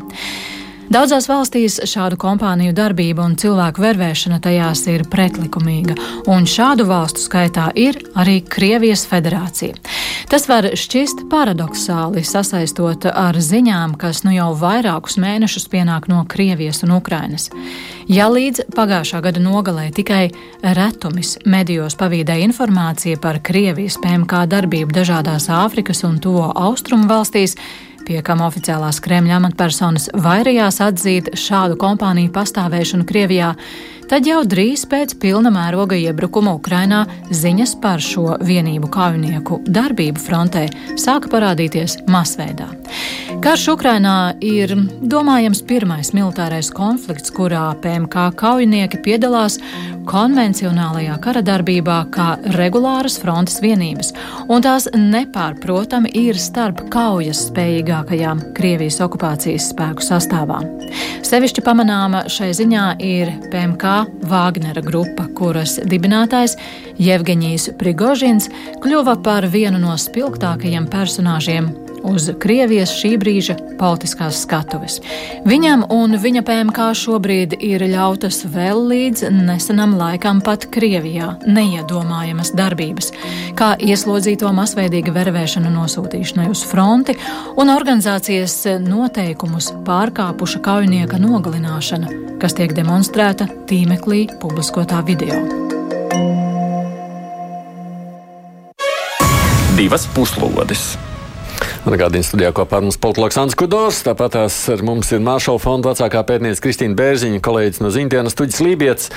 [0.92, 5.96] Daudzās valstīs šādu kompāniju darbība un cilvēku vervēšana tajās ir pretlikumīga,
[6.28, 9.78] un šādu valstu skaitā ir arī Krievijas federācija.
[10.28, 16.84] Tas var šķist paradoxāli sasaistot ar ziņām, kas nu jau vairākus mēnešus pienāk no Krievijas
[16.84, 17.48] un Ukrainas.
[18.12, 20.28] Ja līdz pagājušā gada nogalē tikai
[20.76, 27.56] retumis medijos pavīdēja informācija par Krievijas PMK darbību dažādās Āfrikas un Tuvo Austrumu valstīs,
[28.08, 33.54] pie kam oficiālās Kremļa amatpersonas vairījās atzīt šādu kompāniju pastāvēšanu Krievijā,
[34.10, 40.68] tad jau drīz pēc pilna mēroga iebrukuma Ukrainā ziņas par šo vienību kaujinieku darbību frontē
[41.00, 42.70] sāka parādīties masveidā.
[43.44, 49.58] Karš Ukrainā ir domājams pirmais militārais konflikts, kurā PMK kaujinieki piedalās
[50.08, 54.14] konvencionālajā kara darbībā kā regulāras frontes vienības,
[54.52, 60.62] un tās nepārprotami ir starp kaujas spējīgākajām Krievijas okupācijas spēku sastāvā.
[61.24, 63.93] Sevišķi pamanāma šai ziņā ir PMK
[64.30, 66.58] Vāgnera grupa, kuras dibinātājs
[67.02, 68.50] Jevgeņijs Prigožins
[68.84, 71.72] kļuva par vienu no spilgtākajiem personāžiem
[72.04, 75.00] uz Krievijas šī brīža politiskās skatuves.
[75.48, 83.12] Viņam un viņa PMK šobrīd ir ļautas vēl līdz nesenam laikam pat Krievijā neiedomājamas darbības,
[83.60, 87.18] kā ieslodzīto masveidīga vervēšana nosūtīšanai uz fronti
[87.60, 92.12] un organizācijas noteikumus pārkāpuša kaujinieka nogalināšana,
[92.42, 95.42] kas tiek demonstrēta tīmeklī publiskotā video.
[99.74, 100.94] Divas puslodes!
[101.84, 106.22] Atgādījums studijā kopā ar mums politologs Ants Kudors, tāpat ar mums ir Māršala fonda vecākā
[106.30, 109.10] pētniece Kristīna Bērziņa, kolēģis no Zintiena studijas Lībijams.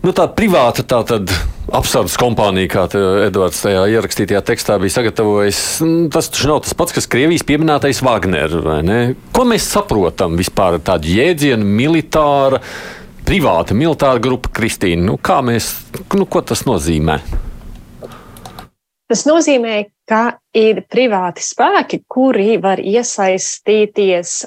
[0.00, 1.32] Nu, tā privāta tā tad
[1.76, 2.86] apsardzes kompānija, kā
[3.26, 8.00] Edvards tajā ierakstītajā tekstā bija sagatavojis, nu, tas taču nav tas pats, kas Krievijas pieminētais
[8.06, 8.56] Wagner.
[9.36, 12.62] Ko mēs saprotam vispār ar tādu jēdzienu militāra,
[13.28, 15.10] privāta militāra grupa Kristīna?
[15.10, 15.74] Nu, kā mēs,
[16.16, 17.20] nu, ko tas nozīmē?
[19.06, 24.40] Tas nozīmē, ka ir privāti spēki, kuri var iesaistīties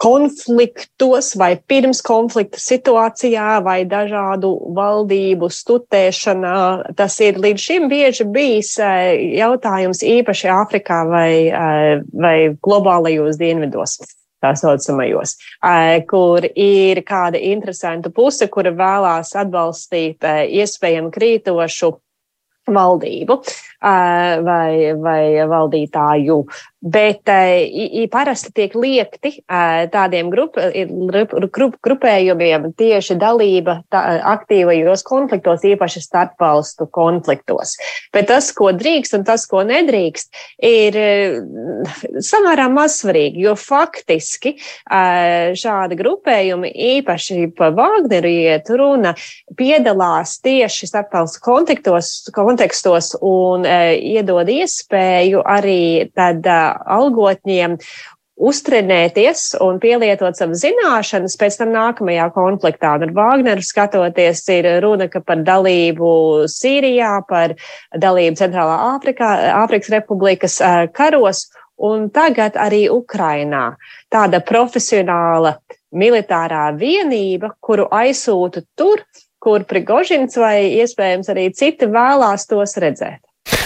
[0.00, 6.54] konfliktos vai pirms konflikta situācijā vai dažādu valdību stutēšanā.
[6.96, 13.98] Tas ir līdz šim bieži bijis eh, jautājums īpaši Āfrikā vai, eh, vai globālajos dienvidos
[14.40, 15.36] tā saucamajos,
[15.68, 21.92] eh, kur ir kāda interesanta puse, kura vēlās atbalstīt iespējami krītošu
[22.76, 23.40] valdību
[23.80, 26.38] vai, vai valdītāju
[26.80, 29.34] Bet i, parasti tiek liekti
[29.92, 30.54] tādiem grup,
[31.52, 34.00] grup, grupējumiem tieši dalība tā,
[34.32, 37.74] aktīvajos konfliktos, īpaši starpvalstu konfliktos.
[38.16, 40.32] Bet tas, ko drīkst un tas, ko nedrīkst,
[40.64, 40.96] ir
[42.24, 44.54] samērā mazsvarīgi, jo faktiski
[44.88, 49.12] šādi grupējumi, īpaši par Wagneru iet runa,
[49.60, 51.44] piedalās tieši starpvalstu
[52.32, 56.48] kontekstos un iedod iespēju arī tad
[56.98, 57.78] algotņiem
[58.40, 62.94] uztrenēties un pielietot savas zināšanas pēc tam nākamajā konfliktā.
[62.96, 66.10] Un ar Vāgneru skatoties, ir runa par dalību
[66.48, 67.56] Sīrijā, par
[67.92, 69.30] dalību Centrālā Āfrikā,
[69.60, 70.56] Āfrikas Republikas
[70.96, 71.48] karos
[71.80, 73.74] un tagad arī Ukrainā.
[74.12, 75.56] Tāda profesionāla
[75.92, 79.02] militārā vienība, kuru aizsūta tur,
[79.40, 83.20] kur Prigožins vai iespējams arī citi vēlās tos redzēt.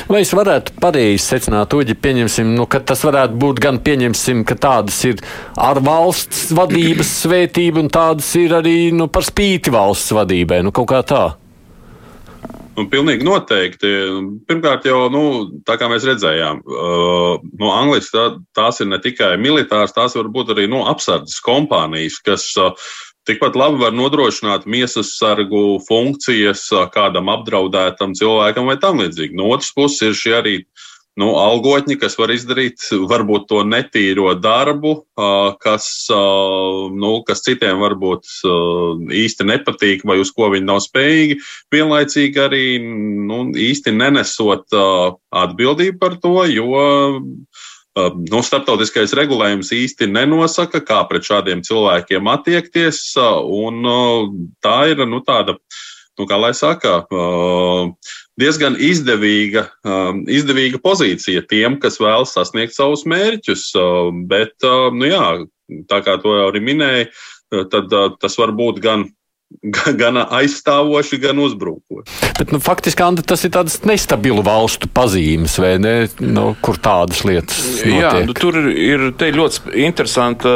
[0.04, 4.56] Vai es varētu pareizi secināt, Uģi, pieņemsim, nu, ka tas varētu būt gan pieņemsim, ka
[4.60, 5.22] tādas ir
[5.56, 10.90] ar valsts vadības svētību, un tādas ir arī nu, par spīti valsts vadībai, nu, kaut
[10.92, 11.24] kā tā.
[12.74, 13.90] Nu, pilnīgi noteikti.
[14.50, 15.24] Pirmkārt, jau nu,
[15.66, 18.24] tā kā mēs redzējām, uh, no Anglijas tā,
[18.56, 22.74] tās ir ne tikai militāras, tās var būt arī no apsardzes kompānijas, kas uh,
[23.24, 29.36] Tikpat labi var nodrošināt miesas sargu funkcijas kādam apdraudētam cilvēkam vai tam līdzīgi.
[29.38, 30.56] No otras puses ir šie arī
[31.20, 34.94] nu, algotņi, kas var izdarīt varbūt to netīro darbu,
[35.62, 38.28] kas, nu, kas citiem varbūt
[39.24, 41.38] īsti nepatīk vai uz ko viņi nav spējīgi,
[41.74, 44.74] vienlaicīgi arī nu, īsti nenesot
[45.44, 46.82] atbildību par to, jo
[47.94, 53.84] nu, starptautiskais regulējums īsti nenosaka, kā pret šādiem cilvēkiem attiekties, un
[54.64, 55.56] tā ir nu, tāda,
[56.18, 57.04] nu, kā lai saka,
[58.40, 59.68] diezgan izdevīga,
[60.26, 63.70] izdevīga pozīcija tiem, kas vēlas sasniegt savus mērķus.
[64.30, 64.56] Bet,
[64.94, 65.26] nu jā,
[65.90, 67.10] tā kā to jau arī minēja,
[67.70, 69.06] tad tas var būt gan
[70.00, 72.32] gan aizstāvoši, gan uzbrukoši.
[72.38, 75.94] Bet, nu, faktiski Anda, tas ir tāds nestabilu valstu pazīmes, vai ne?
[76.20, 78.00] Nu, kur tādas lietas notiek?
[78.02, 80.50] Jā, nu, tur ir ļoti interesanta,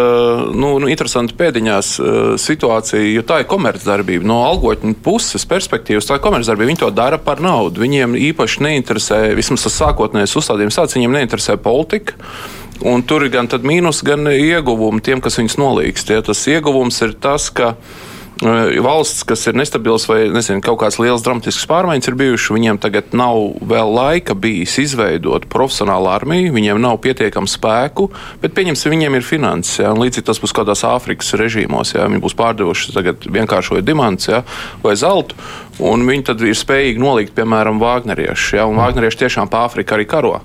[0.52, 1.94] nu, nu, interesanta pēdiņās
[2.42, 4.26] situācija, jo tā ir komercdarbība.
[4.28, 6.72] No algotņu puses perspektīvas tā ir komercdarbība.
[6.72, 7.84] Viņi to dara par naudu.
[7.84, 12.18] Viņiem īpaši neinteresē, vismaz tas sākotnējais uzstādījums tāds, viņiem neinteresē politika.
[12.86, 16.12] Un tur ir gan mīnus, gan ieguvumi tiem, kas viņus nolīgst.
[16.14, 17.72] Ja, tas ieguvums ir tas, ka
[18.38, 23.14] valsts, kas ir nestabils vai nezinu, kaut kādas lielas dramatiskas pārmaiņas ir bijušas, viņiem tagad
[23.16, 28.08] nav vēl laika bijis izveidot profesionālu armiju, viņiem nav pietiekami spēku,
[28.42, 29.80] bet pieņemsim, viņiem ir finanses.
[29.82, 32.94] Ja, līdzīgi tas būs kādās Āfrikas režīmos, ja viņi būs pārdevuši
[33.26, 34.44] vienkāršo diamantu ja,
[34.84, 35.34] vai zeltu,
[35.82, 38.54] un viņi tad ir spējīgi nolikt, piemēram, Vāgneriešu.
[38.60, 40.38] Ja, Vāgnerieši tiešām pa Āfriku arī karo.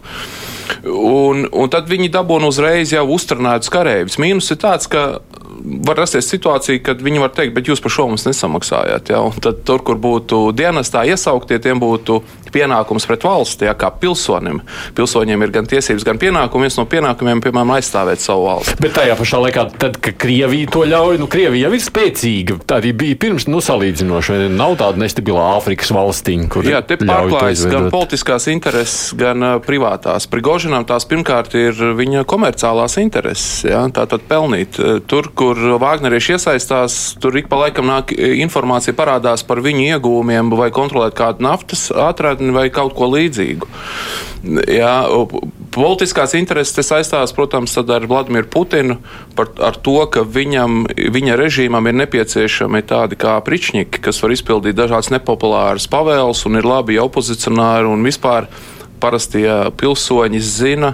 [0.88, 4.18] Un, un tad viņi dabūna uzreiz jau uzturnētus kareivis.
[4.22, 5.22] Mīnus ir tāds, ka
[5.64, 9.14] var rasties situācija, kad viņi var teikt, bet jūs par šo mums nesamaksājāt.
[9.14, 9.24] Ja?
[9.24, 12.22] Un tad tur, kur būtu dienestā iesauktie, tiem būtu
[12.54, 14.62] pienākums pret valsti, ja, kā pilsonim.
[14.98, 16.68] Pilsoņiem ir gan tiesības, gan pienākumi.
[16.68, 18.78] Viens no pienākumiem, piemēram, aizstāvēt savu valsti.
[18.84, 22.60] Bet tajā pašā laikā, tad, kad Krievija to ļauj, nu, Krievija jau ir spēcīga.
[22.70, 24.38] Tā arī bija pirms, nu, salīdzinoši.
[24.54, 30.30] Nav tāda nestabila Āfrikas valstiņa, kur Jā, te pārklājas gan politiskās intereses, gan uh, privātās.
[30.32, 34.80] Prigožinam tās pirmkārt ir viņa komerciālās intereses, ja, tātad pelnīt.
[35.10, 40.70] Tur, kur Vāgnerieši iesaistās, tur ik pa laikam nāk informācija parādās par viņu iegūmiem vai
[40.74, 43.70] kontrolēt kādu naftas atradni vai kaut ko līdzīgu.
[44.68, 44.96] Jā,
[45.72, 48.98] politiskās intereses saistās, protams, ar Vladimiru Putinu
[49.38, 55.14] par to, ka viņam, viņa režīmam ir nepieciešami tādi kā pričņiki, kas var izpildīt dažādas
[55.16, 58.50] nepopulāras pavēles un ir labi opozicionāri un vispār
[59.04, 59.48] parastie
[59.80, 60.94] pilsoņi zina,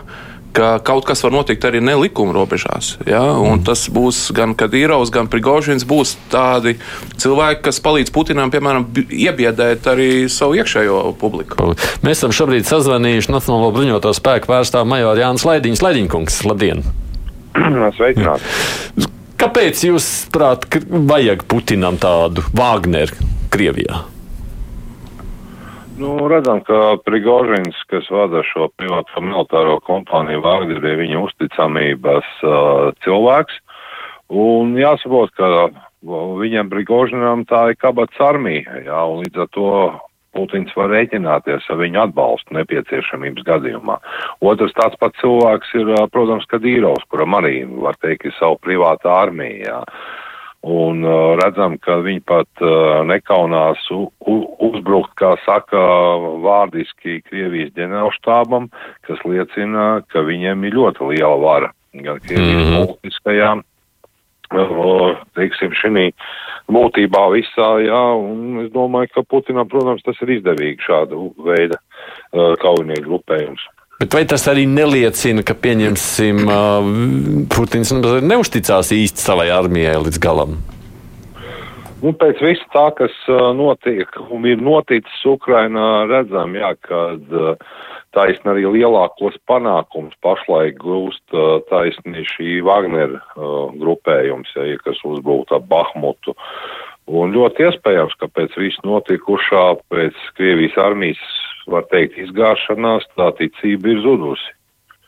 [0.53, 2.95] ka kaut kas var notikt arī nelikuma robežās.
[3.07, 3.21] Ja?
[3.37, 3.63] Mm.
[3.67, 5.85] Tas būs gan Kadīrovs, gan Prigožins.
[5.87, 6.77] Būs tādi
[7.21, 11.71] cilvēki, kas palīdz Putinam, piemēram, iebiedēt arī savu iekšējo publiku.
[12.05, 15.85] Mēs esam šobrīd sazvanījuši Nacionālo bruņoto spēku pārstāvu majoru Jānis Laidiņš.
[15.85, 16.85] Laidiņkungs, labdien!
[17.97, 19.09] Sveicināti!
[19.39, 23.15] Kāpēc jūs prāt, vajag Putinam tādu Wagneru
[23.53, 24.03] Krievijā?
[25.99, 32.91] Nu, redzam, ka Prigožins, kas vada šo privāto militāro kompāniju Vāgner, bija viņa uzticamības uh,
[33.03, 33.57] cilvēks.
[34.31, 35.67] Un jāsaprot, ka
[36.39, 39.73] viņam Prigožinam tā ir kabats armija, jā, un līdz ar to
[40.37, 43.97] Putins var rēķināties ar viņu atbalstu nepieciešamības gadījumā.
[44.45, 49.65] Otrs tāds pats cilvēks ir, protams, Kadīrovs, kuram arī, var teikt, ir savu privātā armija.
[49.65, 49.83] Jā.
[50.61, 54.33] Un uh, redzam, ka viņi pat uh, nekaunās u, u,
[54.67, 55.79] uzbrukt, kā saka,
[56.43, 58.67] vārdiski Krievijas ģenerālštābam,
[59.07, 62.91] kas liecina, ka viņiem ir ļoti liela vara gan Krievijas mm -hmm.
[62.91, 63.63] politiskajām,
[64.51, 66.11] uh, teiksim, šī
[66.67, 72.55] būtībā visā, jā, un es domāju, ka Putinam, protams, tas ir izdevīgi šādu veidu uh,
[72.59, 73.63] kaujinieku grupējums.
[73.99, 76.45] Bet vai tas arī neliecina, ka pieņemsim,
[77.51, 77.89] Putins
[78.23, 80.53] neusticās īsti savai armijai līdz galam?
[81.99, 83.11] Nu, pēc viss tā, kas
[83.59, 87.35] notiek un ir noticis Ukrainā, redzam, jā, kad
[88.15, 91.35] taisni arī lielākos panākums pašlaik gūst
[91.67, 96.37] taisni šī Wagner grupējums, ja, kas uzbrūta Bahmutu.
[97.09, 101.35] Un ļoti iespējams, ka pēc visu notikušā, pēc Krievijas armijas
[101.67, 104.55] var teikt, izgāšanās, tā ticība ir zudusi.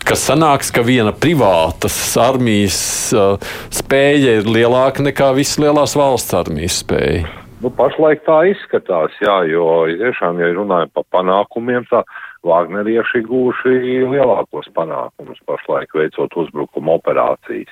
[0.01, 2.79] Kas sanāks, ka viena privātas armijas
[3.13, 3.37] uh,
[3.69, 7.29] spēja ir lielāka nekā visas lielās valsts armijas spēja?
[7.61, 12.01] Nu, pašlaik tā izskatās, jā, jo tiešām, ja runājam par panākumiem, tā
[12.41, 13.75] Vāgnerieši gūši
[14.09, 17.69] lielākos panākumus pašlaik veicot uzbrukuma operācijas.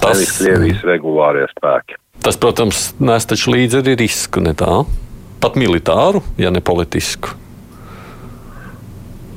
[0.00, 1.98] Tas ir Krievijas regulārie spēki.
[2.24, 4.80] Tas, protams, nes taču līdzi arī risku, ne tā?
[5.38, 7.36] Pat militāru, ja ne politisku.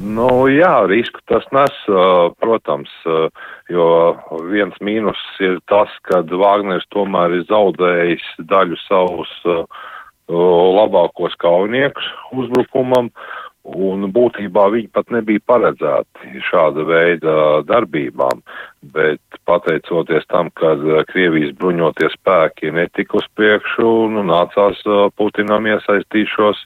[0.01, 1.75] Nu, jā, risku tas nes,
[2.41, 2.89] protams,
[3.69, 3.85] jo
[4.49, 9.31] viens mīnus ir tas, ka Vāgners tomēr ir zaudējis daļu savus
[10.31, 13.11] labākos kaujiniekus uzbrukumam,
[13.61, 17.33] Un būtībā viņi pat nebija paredzēti šāda veida
[17.69, 18.41] darbībām,
[18.95, 20.73] bet pateicoties tam, ka
[21.11, 24.81] Krievijas bruņotie spēki netika uz priekšu, nu, nācās
[25.13, 26.63] Putinam iesaistīt šos,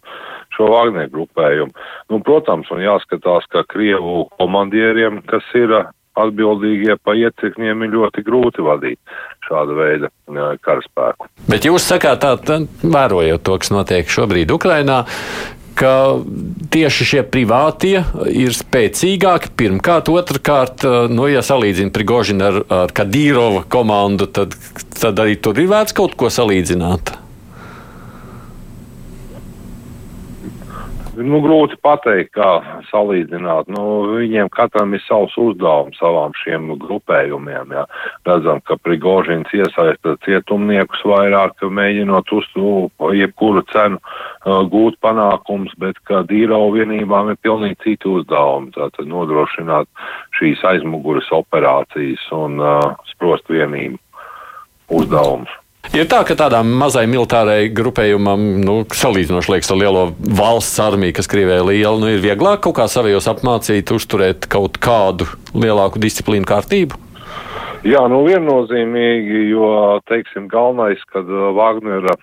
[0.56, 1.76] šo Wagner grupējumu.
[2.14, 5.76] Nu, protams, un jāskatās, ka Krievu komandieriem, kas ir
[6.16, 9.18] atbildīgie pa iecirkņiem, ir ļoti grūti vadīt
[9.50, 10.12] šāda veida
[10.64, 11.28] karaspēku.
[11.52, 15.04] Bet jūs sakāt, tā, tā, vērojot to, kas notiek šobrīd Ukrainā,
[15.76, 15.93] ka
[16.73, 17.99] tieši šie privātie
[18.32, 19.51] ir spēcīgāki.
[19.59, 24.55] Pirmkārt, otrkārt, nu, ja salīdzina Prigožinu ar, ar Kadīrova komandu, tad,
[24.95, 27.24] tad arī tur ir vērts kaut ko salīdzināt.
[31.16, 33.70] Nu, grūti pateikt, kā salīdzināt.
[33.72, 33.84] Nu,
[34.18, 37.72] viņiem katram ir savs uzdevums savām šiem grupējumiem.
[37.78, 37.86] Jā.
[38.28, 42.49] Redzam, ka Prigožins iesaista cietumniekus vairāk, mēģinot uz
[43.16, 48.74] jebkuru cenu uh, gūt panākums, bet ka dīrau vienībām ir pilnīgi citi uzdevumi.
[48.76, 49.88] Tātad nodrošināt
[50.36, 54.01] šīs aizmuguras operācijas un uh, sprost vienību
[54.91, 55.61] uzdevumus.
[55.93, 61.29] Ir tā, ka tādām mazai militārai grupējumam, nu, salīdzinoši liekas ar lielo valsts armiju, kas
[61.29, 66.49] Krievijai ir liela, nu, ir vieglāk kaut kā savējos apmācīt, uzturēt kaut kādu lielāku disciplīnu
[66.49, 67.01] kārtību?
[67.86, 69.67] Jā, nu viennozīmīgi, jo,
[70.09, 72.15] teiksim, galvenais, kad Wagnera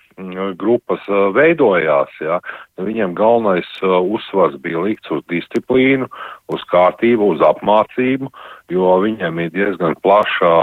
[0.59, 1.05] grupas
[1.37, 2.41] veidojās, jā,
[2.81, 6.07] viņiem galvenais uzsvars bija likts uz disciplīnu,
[6.53, 8.31] uz kārtību, uz apmācību,
[8.73, 10.53] jo viņiem ir diezgan plašā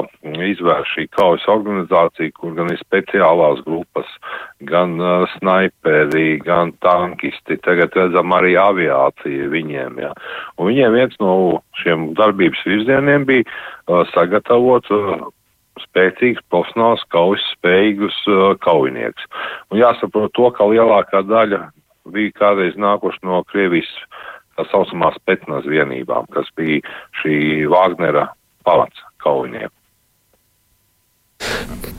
[0.50, 4.10] izvērš šī kaujas organizācija, kur gan ir speciālās grupas,
[4.66, 10.14] gan uh, snaiperi, gan tankisti, tagad redzam arī aviācija viņiem, jā.
[10.58, 11.34] Un viņiem viens no
[11.82, 15.28] šiem darbības virzieniem bija uh, sagatavot uh,
[15.80, 19.30] spēcīgs, profesionāls, kaujas spējīgus uh, kaujinieks.
[19.70, 21.68] Un jāsaprot to, ka lielākā daļa
[22.08, 23.90] bija kādreiz nākuši no Krievijas
[24.56, 26.80] tā saucamās petnas vienībām, kas bija
[27.20, 28.28] šī Vāgnera
[28.66, 29.74] pavats kaujinieki.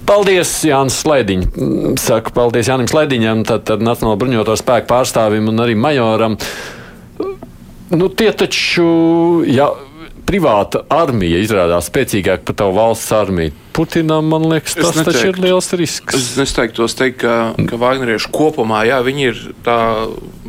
[0.05, 1.45] Paldies, Jānis Slēdiņš.
[2.01, 6.35] Saku paldies Jānim Slēdiņam, tad, tad Nacionālo bruņoto spēku pārstāvim un arī majoram.
[7.91, 8.89] Nu, tie taču,
[9.47, 9.69] ja
[10.27, 15.37] privāta armija izrādās spēcīgāka par tavu valsts armiju, Putinam, man liekas, tas neteiktu, taču ir
[15.39, 16.15] liels risks.
[16.17, 17.35] Es nesteigtu tos teikt, ka,
[17.69, 19.77] ka Vāģnerieši kopumā, jā, viņi ir tā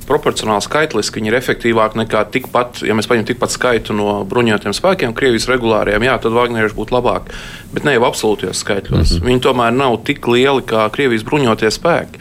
[0.09, 5.15] proporcionāli skaitliski, viņi ir efektīvāki nekā tikpat, ja mēs paņemam tikpat skaitu no bruņotajiem spēkiem,
[5.15, 7.31] Krievijas regulāriem, jā, tad Vāģnerieši būtu labāk.
[7.73, 8.99] Bet ne jau absolūtajos skaitļos.
[8.99, 9.29] Mm -hmm.
[9.31, 12.19] Viņi tomēr nav tik lieli kā Krievijas bruņotie spēki.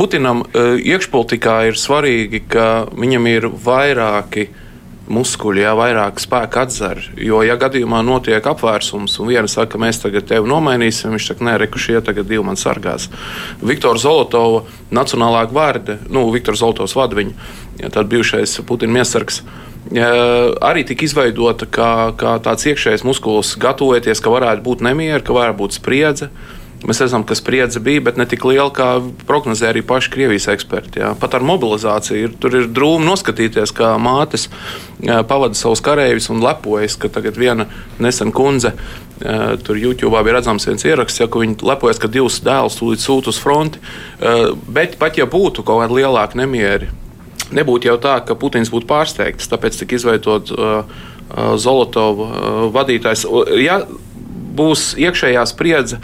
[0.00, 4.48] Putinam uh, iekšpolitikā ir svarīgi, ka viņam ir vairāki
[5.12, 7.00] muskuļi, jā, vairāk spēka atzar.
[7.16, 11.46] Jo, ja gadījumā notiek apvērsums, un viena saka, ka mēs tagad tevi nomainīsim, viņš saka,
[11.48, 13.08] nē, reku šie tagad divi man sargās.
[13.62, 17.34] Viktora Zolotova, Nacionālā gvarde, nu, Viktors Zolotovs vada viņu,
[17.82, 19.42] ja, tad bijušais Putina miesargs.
[19.94, 20.10] Ja,
[20.68, 25.60] arī tika izveidota kā, kā tāds iekšējs muskulis, gatavoties, ka varētu būt nemieri, ka varētu
[25.62, 26.28] būt spriedze.
[26.28, 30.46] Uh, Mēs redzam, ka spriedze bija, bet ne tik liela, kā prognozēja arī paši Krievijas
[30.52, 31.00] eksperti.
[31.02, 31.08] Jā.
[31.18, 34.46] Pat ar mobilizāciju ir, tur ir drūmi noskatīties, kā mātes
[35.02, 37.66] pavada savus kareivus un lepojas, ka tagad viena
[37.98, 38.76] nesen kundze.
[39.18, 43.32] Tur YouTube bija redzams viens ieraksts, ja, ka viņi lepojas, ka divus dēlus tūlīt sūta
[43.34, 43.82] uz fronti.
[44.70, 46.92] Bet pat ja būtu kaut kādi lielāki nemieri,
[47.58, 49.50] nebūtu jau tā, ka Putins būtu pārsteigts.
[49.50, 50.86] Tāpēc tika izveidots uh,
[51.58, 53.26] Zolotova vadītājs.
[53.58, 53.80] Ja
[54.58, 55.98] būs iekšējā spriedze,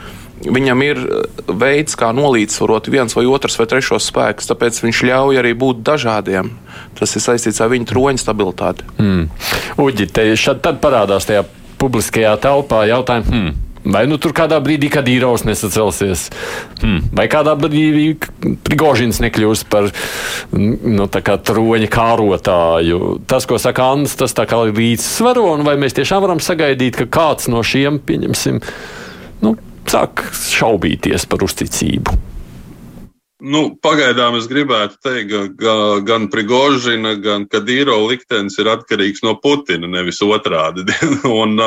[0.45, 5.42] Viņam ir eh, veids, kā nolīdzsvarot viens vai otrs vai trešos spēkus, tāpēc viņš ļauj
[5.42, 6.53] arī būt dažādiem.
[6.99, 8.86] Tas ir saistīts ar viņa troņa stabilitāti.
[9.01, 9.28] Mm.
[9.82, 11.47] Uģi, te šad tad parādās tajā
[11.80, 13.30] publiskajā telpā jautājums.
[13.30, 13.61] Hmm.
[13.84, 16.30] Vai nu tur kādā brīdī, kad īraus nesacelsies,
[16.80, 17.11] hmm.
[17.12, 18.14] vai kādā brīdī
[18.64, 19.90] Prigožins nekļūs par
[20.57, 23.01] nu, troņa kārotāju.
[23.28, 27.11] Tas, ko saka Anna, tas tā kā līdzsvaro, un vai mēs tiešām varam sagaidīt, ka
[27.12, 28.62] kāds no šiem, pieņemsim,
[29.45, 29.53] nu,
[29.91, 32.20] sāk šaubīties par uzticību.
[33.45, 35.74] Nu, pagaidām es gribētu teikt, ka
[36.07, 40.87] gan Prigožina, gan Kadīro liktenis ir atkarīgs no Putina, nevis otrādi.
[41.43, 41.59] Un,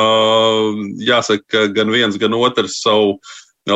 [1.04, 3.20] jāsaka, ka gan viens, gan otrs savu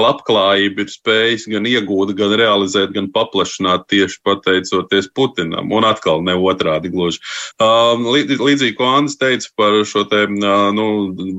[0.00, 5.72] labklājību ir spējis gan iegūt, gan realizēt, gan paplašināt tieši pateicoties Putinam.
[5.74, 7.20] Un atkal ne otrādi gluži.
[7.62, 10.88] Um, līdzīgi, ko Andris teica par šo te, uh, nu,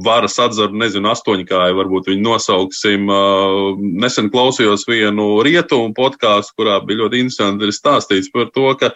[0.06, 3.10] varas atzaru, nezinu, astoņkāju, varbūt viņu nosauksim.
[3.10, 8.95] Uh, nesen klausījos vienu rietumu podkāstu, kurā bija ļoti interesanti stāstīts par to, ka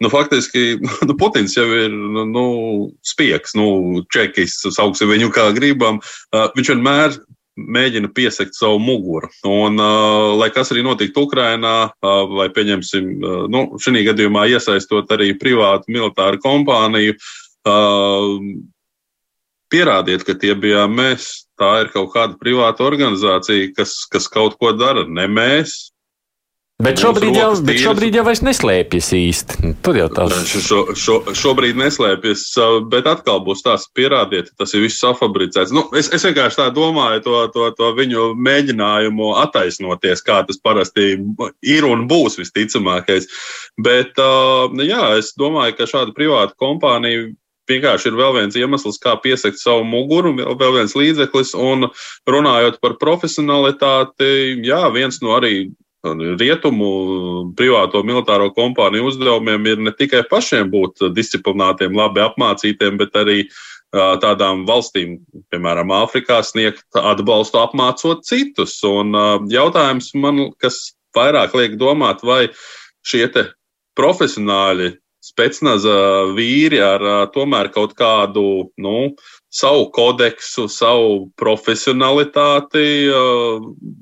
[0.00, 0.76] Nu, faktiski
[1.08, 1.92] nu, Putins jau ir
[2.28, 2.46] nu
[3.06, 6.02] spiegs, nu, čekis, sauksim viņu kā gribam.
[6.34, 7.16] Uh, viņš vienmēr
[7.56, 9.30] mēģina piesakt savu muguru.
[9.48, 15.10] Un, uh, lai kas arī notiktu Ukrainā, uh, vai pieņemsim, uh, nu, šī gadījumā iesaistot
[15.16, 17.16] arī privātu militāru kompāniju,
[17.66, 18.36] uh,
[19.72, 21.48] pierādiet, ka tie bijām mēs.
[21.56, 25.06] Tā ir kaut kāda privāta organizācija, kas, kas kaut ko dara.
[25.08, 25.94] Ne mēs,
[26.76, 29.70] Bet šobrīd, jau, bet šobrīd jau neslēpjas īsti.
[29.80, 32.42] Tur jau tās šo, šo, šobrīd neslēpjas,
[32.92, 35.72] bet atkal būs tās pierādiet, tas ir viss safabricēts.
[35.72, 41.14] Nu, es, es vienkārši tā domāju, to, to, to viņu mēģinājumu attaisnoties, kā tas parasti
[41.64, 43.30] ir un būs visticamākais.
[43.80, 44.20] Bet,
[44.84, 47.30] jā, es domāju, ka šāda privāta kompānija
[47.72, 51.56] vienkārši ir vēl viens iemesls, kā piesakt savu muguru, vēl viens līdzeklis.
[51.56, 51.88] Un
[52.28, 55.70] runājot par profesionalitāti, jā, viens no arī
[56.04, 63.48] Rietumu privāto militāro kompāniju uzdevumiem ir ne tikai pašiem būt disciplinētiem, labi apmācītiem, bet arī
[63.96, 65.16] tādām valstīm,
[65.50, 68.76] piemēram, Āfrikā, sniegt atbalstu, apmācot citus.
[68.84, 69.14] Un
[69.50, 72.50] jautājums man, kas vairāk liek domāt, vai
[73.06, 73.26] šie
[73.96, 74.92] profesionāļi,
[75.26, 75.96] spēcnaza
[76.36, 77.02] vīri ar
[77.34, 79.14] tomēr kaut kādu, nu,
[79.56, 82.84] savu kodeksu, savu profesionalitāti,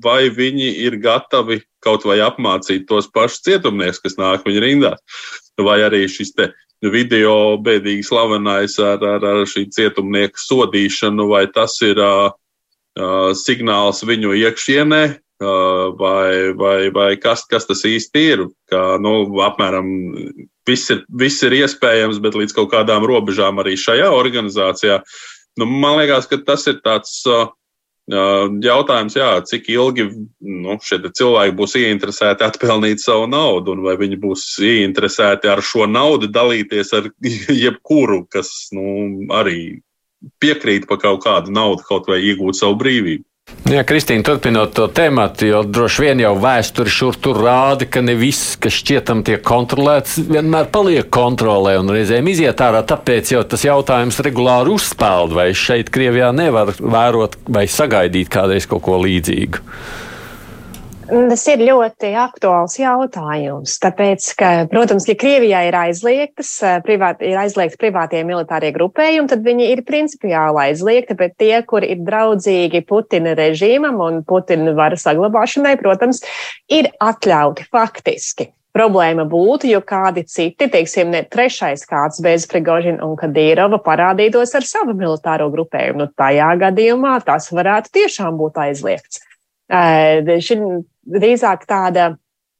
[0.03, 5.25] vai viņi ir gatavi kaut vai apmācīt tos pašus cietumnieks, kas nāk viņa rindās,
[5.61, 6.51] vai arī šis te
[6.83, 12.33] video bēdīgi slavenais ar, ar, ar šī cietumnieka sodīšanu, vai tas ir uh,
[12.99, 18.45] uh, signāls viņu iekšienē, uh, vai, vai, vai kas, kas tas īsti ir.
[18.71, 19.87] Kā, nu, apmēram
[20.67, 25.01] viss ir, viss ir iespējams, bet līdz kaut kādām robežām arī šajā organizācijā.
[25.59, 27.21] Nu, man liekas, ka tas ir tāds.
[27.29, 27.47] Uh,
[28.05, 30.03] Jautājums, jā, cik ilgi
[30.45, 35.87] nu, šie cilvēki būs ieinteresēti atpelnīt savu naudu, un vai viņi būs ieinteresēti ar šo
[35.89, 37.09] naudu dalīties ar
[37.65, 39.81] jebkuru, kas nu, arī
[40.37, 43.25] piekrīt par kaut kādu naudu, kaut vai iegūt savu brīvību.
[43.65, 48.13] Jā, Kristīna, turpinot to tēmatu, jo droši vien jau vēsture šur tur rāda, ka ne
[48.17, 52.83] viss, kas šķietam tiek kontrolēts, vienmēr paliek kontrolē un reizēm iziet ārā.
[52.85, 58.85] Tāpēc jau tas jautājums regulāri uzspēld, vai šeit Krievijā nevar vērot vai sagaidīt kādreiz kaut
[58.85, 59.61] ko līdzīgu.
[61.05, 67.37] Tas ir ļoti aktuāls jautājums, tāpēc, ka, protams, ja Krievijā ir aizliegtas, eh, privāt, ir
[67.37, 73.35] aizliegti privātie militārie grupējumi, tad viņi ir principiāli aizliegti, bet tie, kuri ir draudzīgi Putina
[73.37, 76.23] režīmam un Putina varas saglabāšanai, protams,
[76.73, 78.49] ir atļauti faktiski.
[78.75, 84.65] Problēma būtu, jo kādi citi, teiksim, ne trešais kāds bez Prigožina un Kadīrova parādītos ar
[84.67, 86.01] savu militāro grupējumu.
[86.01, 89.21] Nu, tajā gadījumā tas varētu tiešām būt aizliegts.
[89.69, 90.63] Šim
[91.05, 92.13] drīzāk tāda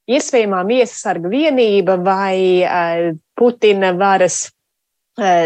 [0.09, 4.45] iespējamā miesasarga vienība vai Putina varas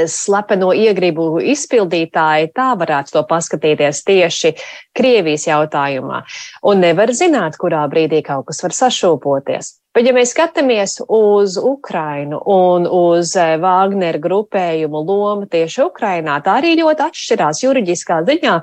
[0.10, 4.54] slepeno iegribu izpildītāji, tā varētu to paskatīties tieši
[4.98, 6.24] Krievijas jautājumā.
[6.66, 9.76] Un nevar zināt, kurā brīdī kaut kas var sašūpoties.
[9.98, 16.76] Bet, ja mēs skatāmies uz Ukrainu un uz Vāgneru grupējumu lomu tieši Ukrainā, tā arī
[16.78, 18.54] ļoti atšķirās juridiskā ziņā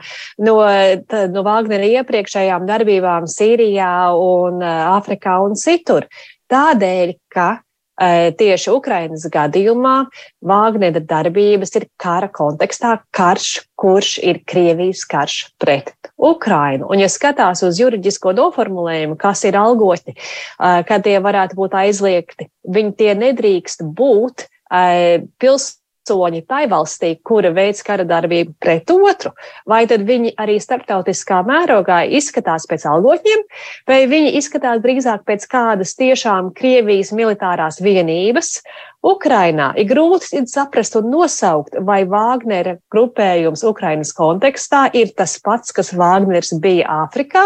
[0.47, 0.55] no,
[1.35, 6.07] no Vāgnera iepriekšējām darbībām Sīrijā un Āfrikā un citur.
[6.47, 7.49] Tādēļ, ka
[7.97, 9.95] tieši Ukrainas gadījumā
[10.45, 16.91] Vāgnera darbības ir kara kontekstā karš, kurš ir Krievijas karš pret Ukrainu.
[16.91, 20.17] Un, ja skatās uz juridisko noformulējumu, kas ir algotņi,
[20.59, 24.47] kad tie varētu būt aizliegti, viņi tie nedrīkst būt
[25.41, 29.33] pilsētā pilsoņi tai valstī, kura veids kara darbību pret otru,
[29.67, 33.43] vai tad viņi arī starptautiskā mērogā izskatās pēc algotņiem,
[33.89, 38.63] vai viņi izskatās drīzāk pēc kādas tiešām Krievijas militārās vienības,
[39.07, 45.93] Ukrainā ir grūti saprast un nosaukt, vai Vāgnera grupējums Ukrainas kontekstā ir tas pats, kas
[45.95, 47.45] Vāgners bija Āfrikā,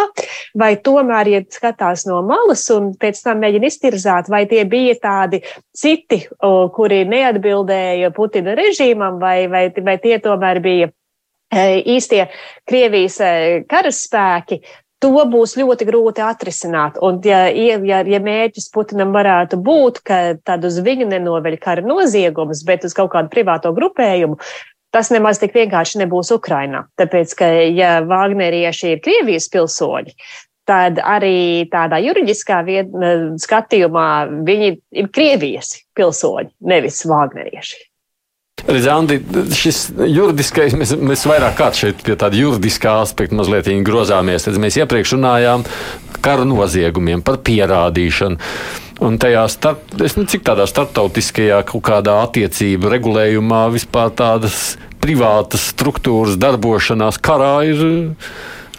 [0.58, 5.42] vai tomēr, ja skatās no malas un pēc tam mēģina iztirzāt, vai tie bija tādi
[5.76, 6.22] citi,
[6.76, 12.24] kuri neatbildēja Putina režīmam, vai, vai, vai tie tomēr bija e, īstie
[12.68, 13.32] Krievijas e,
[13.68, 14.62] karaspēki,
[15.00, 16.98] to būs ļoti grūti atrisināt.
[17.04, 22.62] Un, ja, ja, ja mērķis Putinam varētu būt, ka tad uz viņu nenoveļ kara noziegumus,
[22.68, 24.38] bet uz kaut kādu privāto grupējumu,
[24.94, 26.84] tas nemaz tik vienkārši nebūs Ukrainā.
[27.00, 30.16] Tāpēc, ka ja Vāgnerieši ir Krievijas pilsoņi,
[30.68, 32.92] tad arī tādā juridiskā viet,
[33.42, 34.08] skatījumā
[34.46, 37.89] viņi ir Krievijas pilsoņi, nevis Vāgnerieši.
[38.68, 39.20] Rizandi,
[39.56, 44.44] šis juridiskais, mēs, mēs vairāk kā šeit pie tāda juridiskā aspekta mazliet grozāmies.
[44.46, 45.64] Tad mēs iepriekš runājām
[46.20, 48.38] kara noziegumiem, par pierādīšanu.
[49.00, 55.70] Un tajā starp, es nezinu, cik tādā starptautiskajā kaut kādā attiecību regulējumā vispār tādas privātas
[55.72, 57.86] struktūras darbošanās karā ir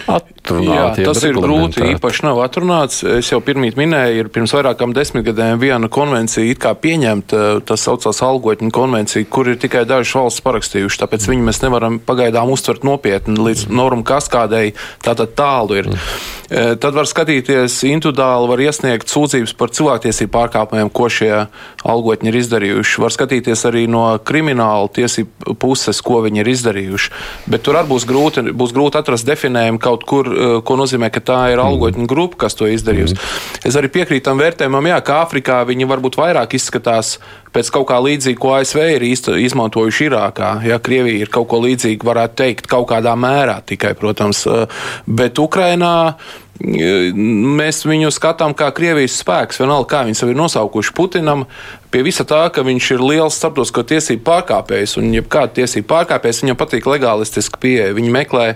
[0.05, 0.29] at.
[0.41, 3.03] Jā, tas ir grūti, īpaši nav atrunāts.
[3.05, 9.27] Es jau pirmīt minēju, ir pirms vairākām desmitgadēm viena konvencija pieņemta, tas saucās algotņu konvencija,
[9.29, 14.05] kur ir tikai dažas valsts parakstījuši, tāpēc viņu mēs nevaram pagaidām uztvert nopietni līdz normu
[14.07, 14.73] kaskādēji,
[15.05, 15.91] tātad tālu ir.
[15.91, 16.77] Mm.
[16.83, 21.45] Tad var skatīties individuāli, var iesniegt sūdzības par cilvēktiesību pārkāpumiem, ko šie
[21.87, 22.99] algotņi ir izdarījuši.
[23.05, 27.13] Var skatīties arī no krimināla tiesību puses, ko viņi ir izdarījuši.
[27.51, 30.30] Bet tur arī būs grūti, būs grūti atrast definējumu kaut kur
[30.65, 33.17] ko nozīmē, ka tā ir algotņu grupa, kas to izdarījusi.
[33.17, 33.67] Mm.
[33.69, 37.17] Es arī piekrītu tam vērtējumam, jā, ka Āfrikā viņi varbūt vairāk izskatās
[37.55, 40.53] pēc kaut kā līdzīga, ko ASV ir izmantojuši Irākā.
[40.67, 45.39] Ja Krievija ir kaut ko līdzīgu, varētu teikt, kaut kādā mērā tikai, protams, eh, bet
[45.39, 46.13] Ukrainā
[46.61, 49.59] eh, mēs viņu skatām kā Krievijas spēks.
[49.63, 51.45] Vienalga, kā viņi sevi ir nosaukuši Putinam,
[51.91, 56.59] pie visa tā, ka viņš ir liels starptautisko tiesību pārkāpējs un jebkāda tiesību pārkāpējs, viņam
[56.59, 57.91] patīk legalistiska pieeja.
[57.97, 58.47] Viņi meklē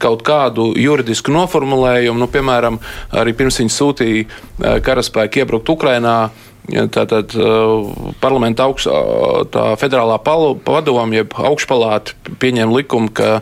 [0.00, 2.80] kaut kādu juridisku noformulējumu, nu, piemēram,
[3.22, 6.20] arī pirms viņi sūtīja eh, karaspēku iebrukt Ukrainā.
[6.70, 8.86] Tātad eh, parlamenta augst,
[9.50, 13.40] tā federālā padoma, jeb augšpalāta pieņēma likumu, ka,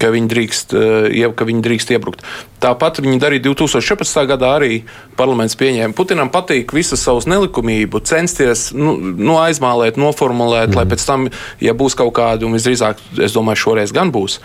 [0.00, 2.24] ka, viņi drīkst, eh, ka viņi drīkst iebrukt.
[2.62, 4.22] Tāpat viņi darīja 2014.
[4.30, 4.82] gadā arī
[5.18, 5.96] parlaments pieņēma.
[5.98, 10.78] Putinam patīk visas savas nelikumību, censties nu, nu, aizmālēt, noformulēt, mm.
[10.78, 11.26] lai pēc tam,
[11.60, 14.38] ja būs kaut kāda, un visdrīzāk, es domāju, šoreiz gan būs,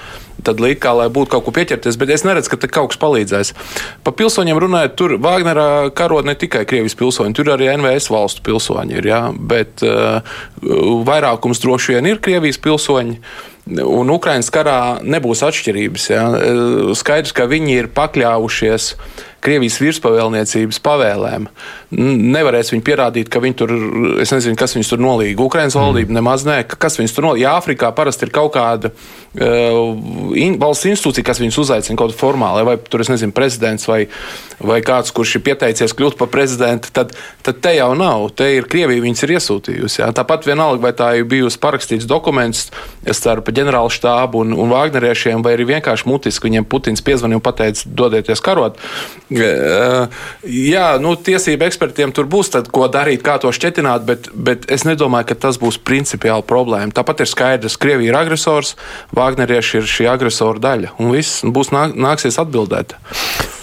[0.47, 3.53] tad liek kā, lai būtu kaut ko pieķerties, bet es neredzu, ka kaut kas palīdzēs.
[4.05, 5.67] Pa pilsoņiem runājot, tur Vāgnerā
[5.97, 9.21] karo ne tikai Krievijas pilsoņi, tur arī NVS valstu pilsoņi ir, jā,
[9.51, 10.39] bet uh,
[11.07, 13.21] vairākums droši vien ir Krievijas pilsoņi.
[13.67, 16.05] Un Ukraiņas karā nebūs atšķirības.
[16.07, 16.21] Ja?
[16.95, 18.93] Skaidrs, ka viņi ir pakļāvušies
[19.43, 21.45] Krievijas virspavēlniecības pavēlēm.
[21.97, 23.73] Nevarēs viņi pierādīt, ka viņi tur,
[24.23, 25.43] es nezinu, kas viņus tur nolīga.
[25.45, 26.17] Ukraiņas valdība mm.
[26.17, 27.43] nemaz nē, kas viņus tur nolīga.
[27.45, 32.19] Ja Āfrikā parasti ir kaut kāda uh, in, valsts institūcija, kas viņus uzaicina kaut kādā
[32.19, 33.99] formālā, vai tur, es nezinu, prezidents vai,
[34.59, 37.13] vai kāds, kurš ir pieteicies kļūt par prezidentu, tad,
[37.45, 38.27] tad te jau nav.
[38.37, 40.01] Te ir Krievija, viņas ir iesūtījusi.
[40.01, 40.09] Jā.
[40.17, 42.67] Tāpat vienalga, vai tā ir bijusi parakstīts dokuments
[43.15, 47.87] starp ģenerālu štābu un, un Vāgneriešiem, vai arī vienkārši mutiski viņiem Putins piezvanīja un pateica,
[47.87, 48.81] dodieties karot.
[49.27, 54.85] Jā, nu, tiesību ekspertiem tur būs tad, ko darīt, kā to šķetināt, bet, bet es
[54.87, 56.93] nedomāju, ka tas būs principiāli problēma.
[56.95, 58.75] Tāpat ir skaidrs, ka Krievija ir agresors,
[59.15, 62.95] Vāgnerieši ir šī agresora daļa, un viss būs nāk, nāksies atbildēt.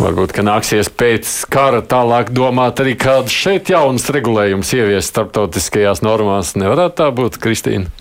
[0.01, 6.57] Varbūt, ka nāksies pēc kara tālāk domāt arī kāds šeit jauns regulējums ievies starptautiskajās normās.
[6.61, 7.93] Nevarētu tā būt, Kristīna?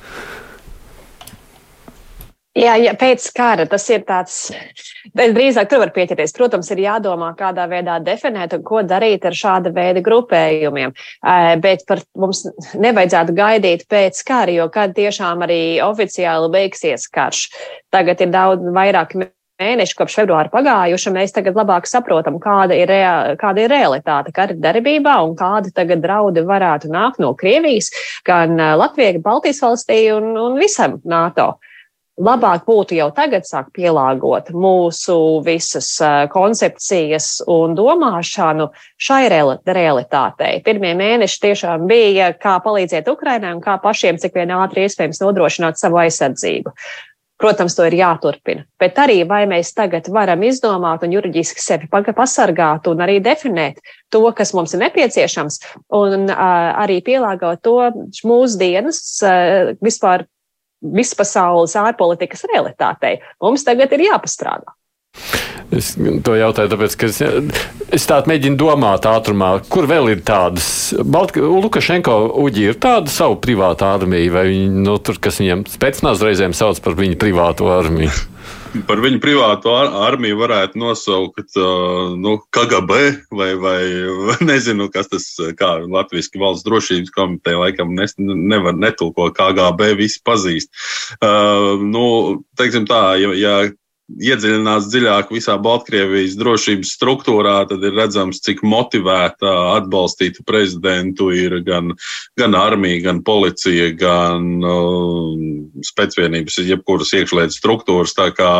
[2.53, 4.35] Jā, jā, pēc kara tas ir tāds,
[5.17, 6.35] drīzāk tur var pieķerties.
[6.37, 10.93] Protams, ir jādomā, kādā veidā definēt un ko darīt ar šāda veida grupējumiem.
[11.63, 12.43] Bet par mums
[12.77, 17.47] nevajadzētu gaidīt pēc kara, jo kad tiešām arī oficiāli beigsies karš.
[17.89, 23.33] Tagad ir daudz vairāk mēneši kopš februāra pagājuši, mēs tagad labāk saprotam, kāda ir, rea,
[23.41, 27.89] kāda ir realitāte kara darbībā un kādi tagad draudi varētu nākt no Krievijas,
[28.29, 31.55] gan Latvijas, Baltijas valstī un, un visam NATO
[32.21, 35.89] labāk būtu jau tagad sākt pielāgot mūsu visas
[36.33, 38.69] koncepcijas un domāšanu
[39.01, 40.59] šai realitātei.
[40.65, 45.81] Pirmie mēneši tiešām bija, kā palīdzēt Ukrainai un kā pašiem cik vien ātri iespējams nodrošināt
[45.81, 46.75] savu aizsardzību.
[47.43, 52.85] Protams, to ir jāturpina, bet arī vai mēs tagad varam izdomāt un juridiski sevi pasargāt
[52.87, 53.81] un arī definēt
[54.13, 55.57] to, kas mums ir nepieciešams,
[55.97, 56.37] un uh,
[56.85, 57.89] arī pielāgot to
[58.29, 60.23] mūsdienas uh, vispār
[60.83, 63.19] vispasaules ārpolitikas realitātei.
[63.43, 64.75] Mums tagad ir jāpastrādā.
[65.73, 65.93] Es
[66.25, 67.19] to jautāju, tāpēc, ka es,
[67.97, 70.67] es tādu mēģinu domāt ātrumā, kur vēl ir tādas.
[71.01, 76.21] Baltka, Lukašenko uģi ir tāda savu privātu armiju, vai viņi, nu, tur, kas viņam spēcnās
[76.25, 78.32] reizēm sauc par viņu privātu armiju.
[78.87, 82.95] Par viņu privāto ar armiju varētu nosaukt uh, nu, KGB
[83.37, 83.77] vai, vai
[84.49, 85.27] nezinu, kas tas
[85.59, 90.73] kā Latvijas valsts drošības komiteja laikam nes, nevar netulko KGB, visi pazīst.
[91.19, 92.05] Uh, nu,
[92.57, 93.55] teiksim tā, ja, ja
[94.11, 101.93] iedziļinās dziļāk visā Baltkrievijas drošības struktūrā, tad ir redzams, cik motivēta atbalstīta prezidentu ir gan,
[102.39, 105.37] gan armija, gan policija, gan uh,
[105.87, 108.15] specvienības, jebkuras iekšlietu struktūras.
[108.17, 108.51] Tā kā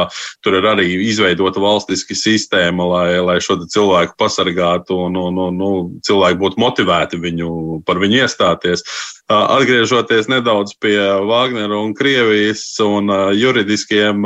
[0.46, 5.60] tur ir arī izveidota valstiska sistēma, lai, lai šo cilvēku pasargātu un, un, un, un
[5.60, 7.52] nu, cilvēki būtu motivēti viņu,
[7.88, 8.86] par viņu iestāties.
[9.32, 10.98] Atgriežoties nedaudz pie
[11.28, 13.08] Wagnera un Krievijas un
[13.38, 14.26] juridiskiem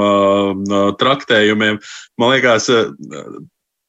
[0.98, 1.78] traktējumiem,
[2.18, 2.72] man liekas,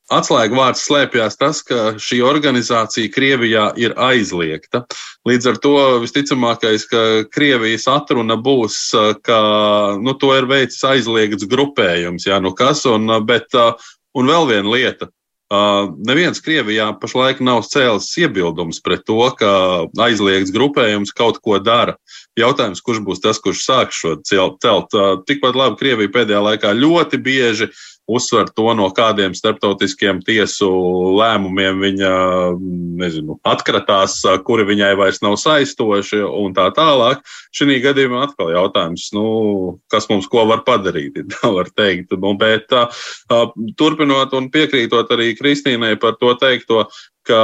[0.08, 4.86] Atslēgvārds slēpjas tas, ka šī organizācija Krievijā ir aizliegta.
[5.28, 8.78] Līdz ar to visticamākais, ka Krievijas atruna būs,
[9.20, 9.40] ka
[10.00, 13.52] nu, to ir veicis aizliegts grupējums, jā, nu kas, un, bet
[14.16, 15.10] Un vēl viena lieta.
[15.48, 19.52] Uh, neviens Krievijā pašlaik nav cēlis iebildumus pret to, ka
[20.04, 21.94] aizliegts grupējums kaut ko dara.
[22.36, 24.92] Jautājums, kurš būs tas, kurš sāks šo celt?
[24.92, 27.70] Uh, tikpat labi Krievija pēdējā laikā ļoti bieži
[28.08, 30.68] uzsver to, no kādiem starptautiskiem tiesu
[31.18, 32.12] lēmumiem viņa
[33.02, 37.20] nezinu, atkratās, kuri viņai vairs nav saistoši un tā tālāk.
[37.54, 39.26] Šī gadījumā atkal jautājums, nu,
[39.92, 42.16] kas mums ko var padarīt, tā var teikt.
[42.16, 42.72] Nu, bet
[43.78, 46.86] turpinot un piekrītot arī Kristīnai par to teikto,
[47.28, 47.40] ka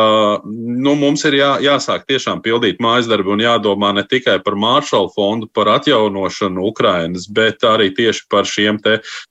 [0.84, 5.10] nu, mums ir jā, jāsāk tiešām pildīt mājas darbu un jādomā ne tikai par Maršalu
[5.14, 8.80] fondu, par atjaunošanu Ukrainas, bet arī tieši par šiem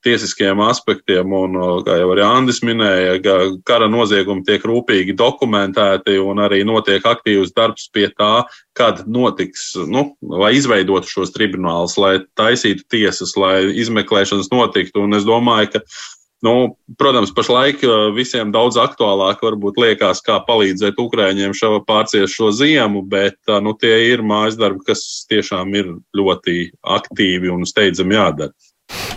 [0.05, 1.22] tiesiskiem aspektiem.
[1.23, 1.55] Un,
[1.85, 3.35] kā jau arī Andris minēja, ka
[3.67, 8.43] kara noziegumi tiek rūpīgi dokumentēti un arī notiek aktīvs darbs pie tā,
[8.77, 15.05] kad notiks, nu, lai izveidotu šos tribunālus, lai taisītu tiesas, lai izmeklēšanas notiktu.
[15.05, 15.85] Un es domāju, ka
[16.43, 22.49] Nu, protams, pašlaik uh, visiem daudz aktuālāk varbūt liekas, kā palīdzēt Ukrāņiem šo pārciest šo
[22.51, 26.57] ziemu, bet uh, nu, tie ir mājas darbi, kas tiešām ir ļoti
[26.97, 28.51] aktīvi un steidzami jādara.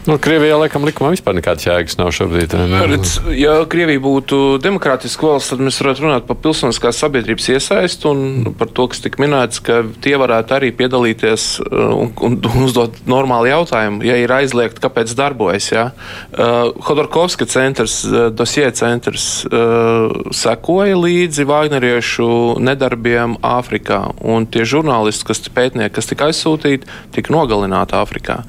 [0.06, 2.52] Nu, Krievijā laikam likumā vispār nekādas jēgas nav šobrīd.
[2.86, 8.52] Redz, ja Krievija būtu demokrātiska valsts, tad mēs varētu runāt par pilsoniskās sabiedrības iesaistu un
[8.58, 13.00] par to, kas tika minēts, ka tie varētu arī piedalīties uh, un, un, un uzdot
[13.10, 15.72] normālu jautājumu, ja ir aizliegt, kāpēc darbojas.
[15.74, 15.88] Ja?
[16.30, 22.28] Uh, Hodorkovska centrs, uh, dosie centrs uh, sekoja līdzi Vāgneriešu
[22.62, 26.86] nedarbiem Āfrikā, un tie žurnālisti, kas pētnieki, kas tika aizsūtīti,
[27.18, 28.40] tika nogalināti Āfrikā.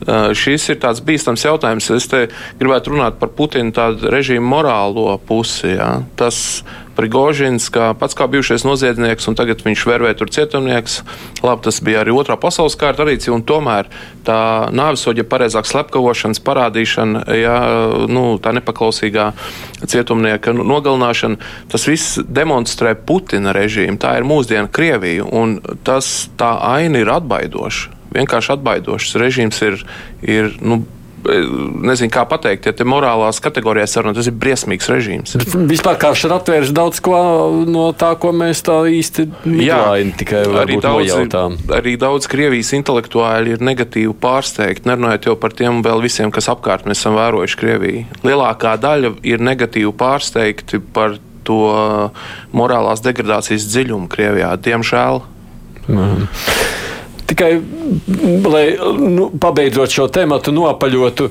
[0.00, 0.30] Uh,
[0.72, 1.90] ir tāds bīstams jautājums.
[1.96, 2.08] Es
[2.60, 5.74] gribētu runāt par Putina tādu režīmu morālo pusi.
[5.76, 6.00] Ja.
[6.18, 6.62] Tas
[7.00, 10.98] Prigožins, kā pats kā bijušais noziedznieks, un tagad viņš vervē tur cietumnieks.
[11.40, 13.88] Labi, tas bija arī otrā pasaules kara tradīcija, un tomēr
[14.26, 14.40] tā
[14.76, 17.54] nāvisoģa, pareizāk slepkavošanas parādīšana, ja,
[18.10, 19.30] nu, tā nepaklausīgā
[19.80, 21.40] cietumnieka nogalināšana,
[21.72, 23.96] tas viss demonstrē Putina režīmu.
[24.02, 25.56] Tā ir mūsdiena Krievija, un
[25.86, 29.18] tas tā aina ir atbaidoša vienkārši atbaidošs.
[29.20, 29.84] Režīms ir,
[30.26, 30.82] ir nu,
[31.20, 35.36] nezinu, kā pateikt, ja te morālās kategorijās sarunā, tas ir briesmīgs režīms.
[35.40, 37.18] Bet vispār karš ir atvēris daudz ko
[37.68, 41.56] no tā, ko mēs tā īsti nevainojam, tikai arī daudz, nojautām.
[41.76, 46.88] arī daudz Krievijas intelektuāļi ir negatīvi pārsteigti, nerunājot jau par tiem vēl visiem, kas apkārt
[46.88, 48.04] mēs esam vērojuši Krieviju.
[48.26, 51.62] Lielākā daļa ir negatīvi pārsteigti par to
[52.56, 55.24] morālās degradācijas dziļumu Krievijā, diemžēl.
[55.90, 56.28] Mm.
[57.30, 57.50] Tikai,
[58.50, 58.64] lai
[58.98, 61.28] nu, pabeidzot šo tematu, nopaļotu.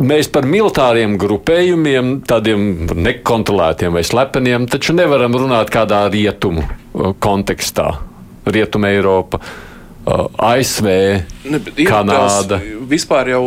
[0.00, 6.64] Mēs par militāriem grupējumiem, tādiem nekontrolētiem vai slepeniem, taču nevaram runāt kādā rietumu
[7.20, 7.90] kontekstā.
[8.46, 9.42] Rietuma Eiropa,
[10.02, 10.88] ASV,
[11.46, 12.58] ne, Kanāda.
[12.90, 13.42] Vispār jau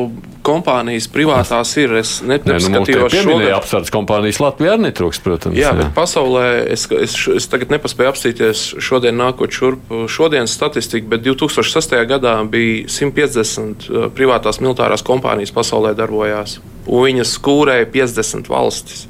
[0.46, 1.96] kompānijas privātās ir.
[2.00, 3.56] Es nepaskatījos ne, nu, šodien.
[3.58, 5.58] Apsardzes kompānijas Latvijā arī netrūks, protams.
[5.58, 11.10] Jā, jā, bet pasaulē es, es, es tagad nepaspēju apstīties šodien nākot šurp šodienas statistiku,
[11.16, 11.98] bet 2006.
[12.12, 16.60] gadā bija 150 uh, privātās militārās kompānijas pasaulē darbojās.
[16.86, 19.08] Un viņas skūrēja 50 valstis.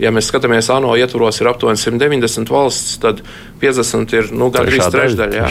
[0.00, 3.20] Ja mēs skatāmies ANO ietvaros, ir aptuveni 190 valsts, tad
[3.60, 5.48] 50 ir nu, gandrīz trešdaļa.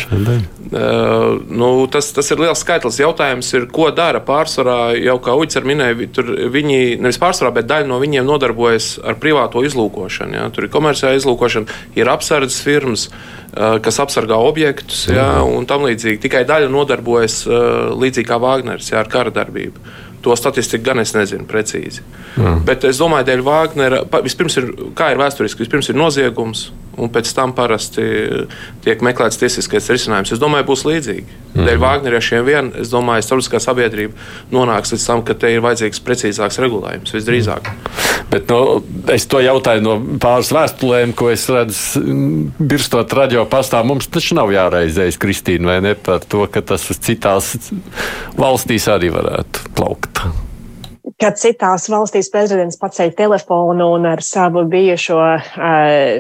[0.70, 3.00] Uh, nu, tas, tas ir liels skaitlis.
[3.02, 7.90] Jautājums ir, ko dara pārsvarā, jau kā Uģis minēja, tur viņi nevis pārsvarā, bet daļa
[7.90, 10.40] no viņiem nodarbojas ar privāto izlūkošanu.
[10.40, 10.50] Ja?
[10.54, 15.44] Tur ir komerciāla izlūkošana, ir apsardzes firmas, uh, kas apsargā objektus ja?
[15.46, 16.24] un tam līdzīgi.
[16.26, 20.09] Tikai daļa nodarbojas uh, līdzīgi kā Vāgners ja, ar kara darbību.
[20.26, 22.04] To statistiku gan es nezinu precīzi.
[22.36, 22.64] Mm.
[22.68, 26.66] Bet es domāju, dēļ Vāgnera, vispirms ir, kā ir vēsturiski, vispirms ir noziegums,
[26.98, 28.04] un pēc tam parasti
[28.86, 30.34] tiek meklēts tiesiskais risinājums.
[30.36, 31.38] Es domāju, būs līdzīgi.
[31.54, 31.68] Mm.
[31.68, 34.16] Dēļ Vāgneriešiem vien, es domāju, starptautiskā sabiedrība
[34.54, 37.70] nonāks līdz tam, ka te ir vajadzīgs precīzāks regulējums visdrīzāk.
[37.70, 38.10] Mm.
[38.30, 38.82] Bet, nu,
[39.14, 42.04] es to jautāju no pāris vēstulēm, ko es redzu,
[42.60, 43.82] birstot radio pastā.
[43.86, 47.56] Mums taču nav jāreizējas, Kristīna, vai ne par to, ka tas citās
[48.38, 50.24] valstīs arī varētu plaukt
[51.20, 55.20] kad citās valstīs prezidents paceļ telefonu un ar savu bijušo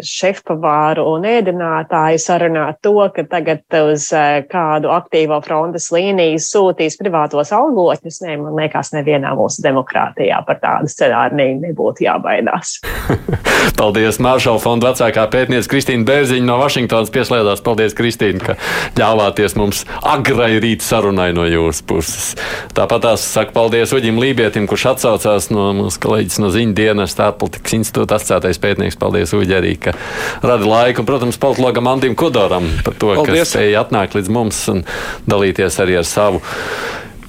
[0.05, 4.09] šefpavāru un ēdinātāju sarunā to, ka tagad uz
[4.51, 8.19] kādu aktīvo frontes līniju sūtīs privātos algotņus.
[8.25, 12.79] Nē, man liekas, nevienā mūsu demokrātijā par tādu scenāriju nebūtu jābaidās.
[13.79, 17.63] Paldies, Māršala fonda vecākā pētniece Kristīna Bērziņa no Vašingtonas pieslēdzās.
[17.63, 18.57] Paldies, Kristīna, ka
[18.99, 22.29] ļāvāties mums agrai rīt sarunai no jūsu puses.
[22.75, 27.77] Tāpat tās saka paldies Uģim Lībietim, kurš atsaucās no mūsu kolēģis no ziņu dienas, ārpolitikas
[27.79, 28.99] institūta asociētais pētnieks.
[28.99, 29.95] Paldies, Uģi, arī, ka
[30.43, 31.03] rada laiku.
[31.03, 33.45] Un, protams, politologam Andim Kodoram par to, Paldies.
[33.45, 34.83] ka spēja atnākt līdz mums un
[35.29, 36.43] dalīties arī ar savu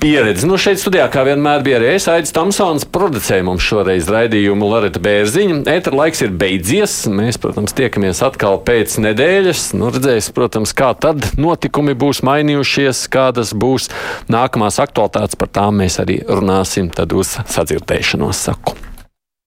[0.01, 0.49] pieredzi.
[0.49, 5.03] Nu, šeit studijā, kā vienmēr, bija arī es, Aits Tamsons, producēja mums šoreiz raidījumu Loreta
[5.03, 5.61] Bērziņa.
[5.71, 6.97] Ētra laiks ir beidzies.
[7.13, 9.71] Mēs, protams, tiekamies atkal pēc nedēļas.
[9.79, 13.91] Nu, redzēs, protams, kā tad notikumi būs mainījušies, kādas būs
[14.33, 15.39] nākamās aktualitātes.
[15.41, 18.90] Par tām mēs arī runāsim tad uz sadzirdēšanos saku.